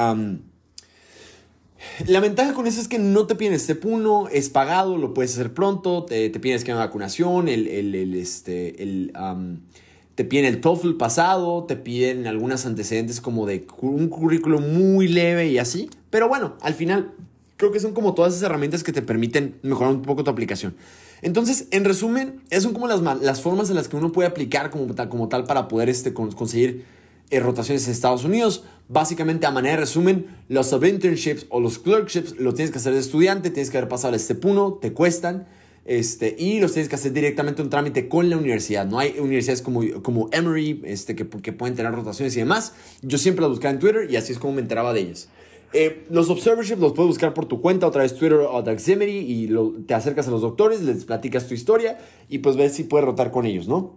la 2.06 2.20
ventaja 2.20 2.54
con 2.54 2.66
eso 2.66 2.80
es 2.80 2.88
que 2.88 2.98
no 2.98 3.26
te 3.26 3.34
piden 3.34 3.54
este 3.54 3.74
puno, 3.74 4.28
es 4.28 4.50
pagado, 4.50 4.96
lo 4.96 5.14
puedes 5.14 5.32
hacer 5.34 5.54
pronto, 5.54 6.04
te, 6.04 6.30
te 6.30 6.40
piden 6.40 6.56
esquema 6.56 6.80
de 6.80 6.86
vacunación, 6.86 7.48
el, 7.48 7.68
el, 7.68 8.14
este, 8.14 8.82
el, 8.82 9.12
te 10.14 10.24
piden 10.24 10.46
el 10.46 10.60
TOEFL 10.60 10.94
pasado, 10.94 11.64
te 11.64 11.76
piden 11.76 12.26
algunos 12.26 12.66
antecedentes 12.66 13.20
como 13.20 13.46
de 13.46 13.66
un 13.80 14.08
currículo 14.08 14.60
muy 14.60 15.06
leve 15.06 15.48
y 15.48 15.58
así. 15.58 15.90
Pero 16.10 16.28
bueno, 16.28 16.56
al 16.60 16.74
final 16.74 17.12
creo 17.56 17.70
que 17.70 17.80
son 17.80 17.92
como 17.92 18.14
todas 18.14 18.32
esas 18.32 18.44
herramientas 18.44 18.82
que 18.82 18.92
te 18.92 19.02
permiten 19.02 19.58
mejorar 19.62 19.92
un 19.92 20.02
poco 20.02 20.24
tu 20.24 20.30
aplicación. 20.30 20.74
Entonces, 21.22 21.66
en 21.70 21.84
resumen, 21.84 22.42
esas 22.50 22.64
son 22.64 22.74
como 22.74 22.86
las, 22.86 23.00
las 23.00 23.40
formas 23.40 23.70
en 23.70 23.76
las 23.76 23.88
que 23.88 23.96
uno 23.96 24.12
puede 24.12 24.28
aplicar 24.28 24.70
como 24.70 25.28
tal, 25.28 25.44
para 25.44 25.68
poder 25.68 25.88
este, 25.88 26.12
conseguir 26.12 26.84
eh, 27.30 27.40
rotaciones 27.40 27.86
en 27.86 27.92
Estados 27.92 28.24
Unidos. 28.24 28.64
Básicamente, 28.88 29.46
a 29.46 29.50
manera 29.50 29.74
de 29.74 29.80
resumen, 29.80 30.26
los 30.48 30.72
internships 30.72 31.46
o 31.50 31.60
los 31.60 31.78
clerkships 31.78 32.36
los 32.38 32.54
tienes 32.54 32.70
que 32.70 32.78
hacer 32.78 32.94
de 32.94 33.00
estudiante, 33.00 33.50
tienes 33.50 33.70
que 33.70 33.78
haber 33.78 33.88
pasado 33.88 34.14
el 34.14 34.20
step 34.20 34.44
1, 34.44 34.78
te 34.80 34.92
cuestan. 34.92 35.46
Este, 35.84 36.36
y 36.38 36.60
los 36.60 36.74
tienes 36.74 36.90
que 36.90 36.96
hacer 36.96 37.14
directamente 37.14 37.62
un 37.62 37.70
trámite 37.70 38.08
con 38.08 38.28
la 38.28 38.36
universidad. 38.36 38.84
No 38.84 38.98
hay 38.98 39.18
universidades 39.18 39.62
como, 39.62 39.80
como 40.02 40.28
Emory 40.32 40.82
este, 40.84 41.16
que, 41.16 41.26
que 41.26 41.52
pueden 41.54 41.76
tener 41.76 41.92
rotaciones 41.92 42.36
y 42.36 42.40
demás. 42.40 42.74
Yo 43.00 43.16
siempre 43.16 43.40
las 43.40 43.50
buscaba 43.50 43.72
en 43.72 43.80
Twitter 43.80 44.06
y 44.10 44.16
así 44.16 44.32
es 44.32 44.38
como 44.38 44.52
me 44.52 44.60
enteraba 44.60 44.92
de 44.92 45.00
ellas. 45.00 45.28
Eh, 45.72 46.06
los 46.10 46.30
observerships 46.30 46.80
los 46.80 46.92
puedes 46.92 47.08
buscar 47.08 47.34
por 47.34 47.46
tu 47.46 47.60
cuenta, 47.60 47.86
otra 47.86 48.02
vez 48.02 48.14
Twitter 48.14 48.38
o 48.38 48.62
Daxemery 48.62 49.18
y 49.18 49.50
te 49.86 49.94
acercas 49.94 50.26
a 50.28 50.30
los 50.30 50.40
doctores, 50.40 50.82
les 50.82 51.04
platicas 51.04 51.46
tu 51.46 51.54
historia 51.54 51.98
y 52.28 52.38
pues 52.38 52.56
ves 52.56 52.72
si 52.74 52.84
puedes 52.84 53.04
rotar 53.04 53.30
con 53.30 53.44
ellos, 53.44 53.68
¿no? 53.68 53.96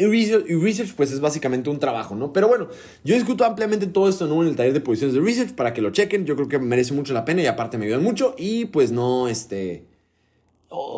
Y 0.00 0.06
research, 0.06 0.94
pues 0.94 1.10
es 1.10 1.18
básicamente 1.18 1.70
un 1.70 1.80
trabajo, 1.80 2.14
¿no? 2.14 2.32
Pero 2.32 2.46
bueno, 2.46 2.68
yo 3.02 3.16
discuto 3.16 3.44
ampliamente 3.44 3.88
todo 3.88 4.08
esto 4.08 4.28
¿no? 4.28 4.40
en 4.42 4.48
el 4.48 4.54
taller 4.54 4.72
de 4.72 4.80
posiciones 4.80 5.12
de 5.14 5.20
research 5.20 5.54
para 5.56 5.74
que 5.74 5.82
lo 5.82 5.90
chequen. 5.90 6.24
Yo 6.24 6.36
creo 6.36 6.48
que 6.48 6.60
merece 6.60 6.94
mucho 6.94 7.12
la 7.12 7.24
pena 7.24 7.42
y 7.42 7.46
aparte 7.46 7.78
me 7.78 7.86
ayudan 7.86 8.04
mucho. 8.04 8.36
Y 8.38 8.66
pues 8.66 8.92
no, 8.92 9.26
este... 9.26 9.86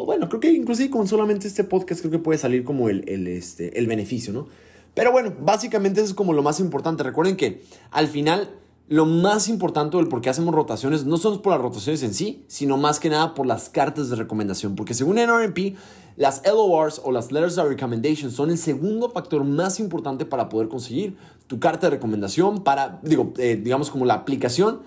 bueno, 0.04 0.28
creo 0.28 0.40
que 0.40 0.52
inclusive 0.52 0.90
con 0.90 1.08
solamente 1.08 1.48
este 1.48 1.64
podcast 1.64 2.02
creo 2.02 2.10
que 2.10 2.18
puede 2.18 2.38
salir 2.38 2.62
como 2.62 2.90
el, 2.90 3.08
el, 3.08 3.26
este, 3.26 3.78
el 3.78 3.86
beneficio, 3.86 4.34
¿no? 4.34 4.48
Pero 4.92 5.12
bueno, 5.12 5.32
básicamente 5.40 6.00
eso 6.00 6.10
es 6.10 6.14
como 6.14 6.34
lo 6.34 6.42
más 6.42 6.60
importante. 6.60 7.02
Recuerden 7.02 7.36
que 7.36 7.62
al 7.90 8.06
final 8.06 8.50
lo 8.90 9.06
más 9.06 9.48
importante 9.48 9.96
del 9.96 10.08
por 10.08 10.20
qué 10.20 10.30
hacemos 10.30 10.52
rotaciones 10.52 11.04
no 11.04 11.16
son 11.16 11.40
por 11.42 11.52
las 11.52 11.62
rotaciones 11.62 12.02
en 12.02 12.12
sí, 12.12 12.44
sino 12.48 12.76
más 12.76 12.98
que 12.98 13.08
nada 13.08 13.34
por 13.34 13.46
las 13.46 13.68
cartas 13.68 14.10
de 14.10 14.16
recomendación. 14.16 14.74
Porque 14.74 14.94
según 14.94 15.16
NRMP, 15.16 15.76
las 16.16 16.42
LORs 16.44 17.00
o 17.04 17.12
las 17.12 17.30
Letters 17.30 17.56
of 17.58 17.68
Recommendation 17.68 18.32
son 18.32 18.50
el 18.50 18.58
segundo 18.58 19.08
factor 19.08 19.44
más 19.44 19.78
importante 19.78 20.24
para 20.24 20.48
poder 20.48 20.66
conseguir 20.66 21.16
tu 21.46 21.60
carta 21.60 21.86
de 21.86 21.90
recomendación 21.90 22.64
para, 22.64 22.98
digo, 23.04 23.32
eh, 23.38 23.60
digamos 23.62 23.90
como 23.90 24.06
la 24.06 24.14
aplicación 24.14 24.80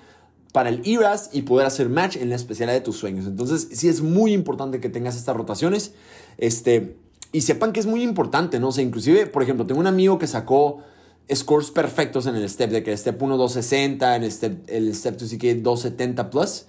para 0.52 0.68
el 0.68 0.82
ERAS 0.84 1.30
y 1.32 1.44
poder 1.44 1.66
hacer 1.66 1.88
match 1.88 2.18
en 2.18 2.28
la 2.28 2.36
especialidad 2.36 2.74
de 2.74 2.82
tus 2.82 2.98
sueños. 2.98 3.26
Entonces, 3.26 3.70
sí 3.72 3.88
es 3.88 4.02
muy 4.02 4.34
importante 4.34 4.82
que 4.82 4.90
tengas 4.90 5.16
estas 5.16 5.34
rotaciones. 5.34 5.94
Este, 6.38 6.98
y 7.32 7.40
sepan 7.40 7.72
que 7.72 7.80
es 7.80 7.86
muy 7.86 8.04
importante, 8.04 8.60
¿no? 8.60 8.68
O 8.68 8.72
sea, 8.74 8.84
inclusive, 8.84 9.28
por 9.28 9.44
ejemplo, 9.44 9.66
tengo 9.66 9.80
un 9.80 9.88
amigo 9.88 10.20
que 10.20 10.28
sacó 10.28 10.80
scores 11.32 11.72
perfectos 11.72 12.26
en 12.26 12.36
el 12.36 12.48
step, 12.50 12.70
de 12.70 12.84
que 12.84 12.92
el 12.92 12.98
step 12.98 13.22
1 13.22 13.38
260, 13.38 14.16
en 14.16 14.24
el 14.24 14.32
step, 14.32 14.70
el 14.70 14.96
step 14.96 15.18
2 15.18 15.30
sí 15.30 15.38
que 15.38 15.56
270 15.56 16.30
plus. 16.30 16.66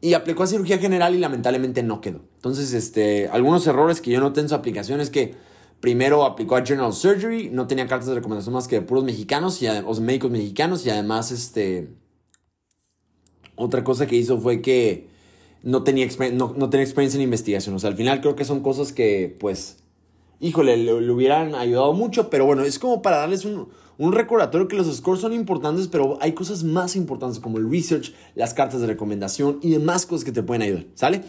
Y 0.00 0.14
aplicó 0.14 0.44
a 0.44 0.46
cirugía 0.46 0.78
general 0.78 1.14
y 1.14 1.18
lamentablemente 1.18 1.82
no 1.82 2.00
quedó. 2.00 2.20
Entonces, 2.36 2.72
este, 2.72 3.28
algunos 3.28 3.66
errores 3.66 4.00
que 4.00 4.10
yo 4.10 4.20
noté 4.20 4.40
en 4.40 4.48
su 4.48 4.54
aplicación 4.54 5.00
es 5.00 5.10
que 5.10 5.34
primero 5.80 6.24
aplicó 6.24 6.56
a 6.56 6.64
General 6.64 6.92
Surgery, 6.92 7.50
no 7.50 7.66
tenía 7.66 7.86
cartas 7.86 8.08
de 8.08 8.14
recomendación 8.14 8.54
más 8.54 8.68
que 8.68 8.76
de 8.76 8.82
puros 8.82 9.04
mexicanos, 9.04 9.60
y, 9.62 9.66
o 9.68 10.00
médicos 10.00 10.30
mexicanos, 10.30 10.86
y 10.86 10.90
además, 10.90 11.32
este, 11.32 11.88
otra 13.56 13.82
cosa 13.82 14.06
que 14.06 14.16
hizo 14.16 14.40
fue 14.40 14.62
que 14.62 15.08
no 15.62 15.82
tenía, 15.82 16.06
no, 16.32 16.54
no 16.56 16.70
tenía 16.70 16.84
experiencia 16.84 17.18
en 17.18 17.24
investigación. 17.24 17.74
O 17.74 17.78
sea, 17.78 17.90
al 17.90 17.96
final 17.96 18.20
creo 18.20 18.36
que 18.36 18.44
son 18.44 18.60
cosas 18.60 18.92
que, 18.92 19.36
pues, 19.40 19.78
híjole, 20.40 20.76
le, 20.76 20.92
hubieran 21.10 21.54
ayudado 21.54 21.92
mucho, 21.92 22.30
pero 22.30 22.44
bueno, 22.46 22.62
es 22.62 22.78
como 22.78 23.02
para 23.02 23.18
darles 23.18 23.44
un, 23.44 23.68
un, 23.98 24.12
recordatorio 24.12 24.68
que 24.68 24.76
los 24.76 24.94
scores 24.96 25.20
son 25.20 25.32
importantes, 25.32 25.88
pero 25.88 26.18
hay 26.20 26.32
cosas 26.32 26.64
más 26.64 26.96
importantes 26.96 27.40
como 27.40 27.58
el 27.58 27.70
research, 27.70 28.14
las 28.34 28.54
cartas 28.54 28.80
de 28.80 28.86
recomendación 28.86 29.58
y 29.62 29.70
demás 29.70 30.06
cosas 30.06 30.24
que 30.24 30.32
te 30.32 30.42
pueden 30.42 30.62
ayudar, 30.62 30.86
¿sale? 30.94 31.22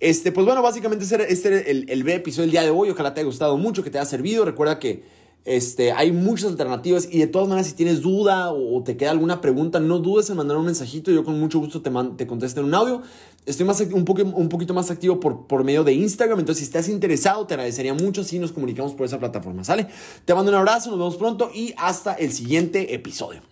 Este, 0.00 0.32
pues 0.32 0.44
bueno, 0.44 0.60
básicamente 0.60 1.04
este 1.04 1.48
era, 1.48 1.60
el, 1.60 1.86
el 1.88 2.08
episodio 2.08 2.42
del 2.42 2.50
día 2.50 2.62
de 2.62 2.70
hoy. 2.70 2.90
Ojalá 2.90 3.14
te 3.14 3.20
haya 3.20 3.26
gustado 3.26 3.56
mucho, 3.56 3.82
que 3.82 3.90
te 3.90 3.98
haya 3.98 4.06
servido. 4.06 4.44
Recuerda 4.44 4.78
que 4.78 5.04
este, 5.44 5.92
hay 5.92 6.10
muchas 6.10 6.50
alternativas 6.50 7.06
y 7.10 7.18
de 7.18 7.26
todas 7.26 7.48
maneras 7.48 7.66
si 7.66 7.74
tienes 7.74 8.00
duda 8.00 8.50
o 8.50 8.82
te 8.82 8.96
queda 8.96 9.10
alguna 9.10 9.42
pregunta, 9.42 9.78
no 9.78 9.98
dudes 9.98 10.30
en 10.30 10.36
mandar 10.36 10.56
un 10.56 10.64
mensajito. 10.64 11.10
Yo 11.10 11.22
con 11.22 11.38
mucho 11.38 11.58
gusto 11.58 11.82
te, 11.82 11.90
te 12.16 12.26
contesto 12.26 12.60
en 12.60 12.66
un 12.66 12.74
audio. 12.74 13.02
Estoy 13.44 13.66
más, 13.66 13.78
un, 13.80 14.06
poco, 14.06 14.22
un 14.22 14.48
poquito 14.48 14.72
más 14.72 14.90
activo 14.90 15.20
por, 15.20 15.46
por 15.46 15.64
medio 15.64 15.84
de 15.84 15.92
Instagram, 15.92 16.38
entonces 16.38 16.60
si 16.60 16.64
estás 16.64 16.88
interesado 16.88 17.46
te 17.46 17.52
agradecería 17.52 17.92
mucho 17.92 18.24
si 18.24 18.38
nos 18.38 18.52
comunicamos 18.52 18.94
por 18.94 19.04
esa 19.04 19.18
plataforma, 19.18 19.64
¿sale? 19.64 19.86
Te 20.24 20.34
mando 20.34 20.50
un 20.50 20.56
abrazo, 20.56 20.88
nos 20.88 20.98
vemos 20.98 21.16
pronto 21.16 21.50
y 21.54 21.74
hasta 21.76 22.14
el 22.14 22.32
siguiente 22.32 22.94
episodio. 22.94 23.42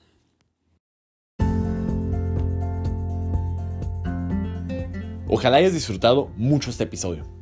Ojalá 5.28 5.58
hayas 5.58 5.74
disfrutado 5.74 6.30
mucho 6.36 6.70
este 6.70 6.84
episodio. 6.84 7.41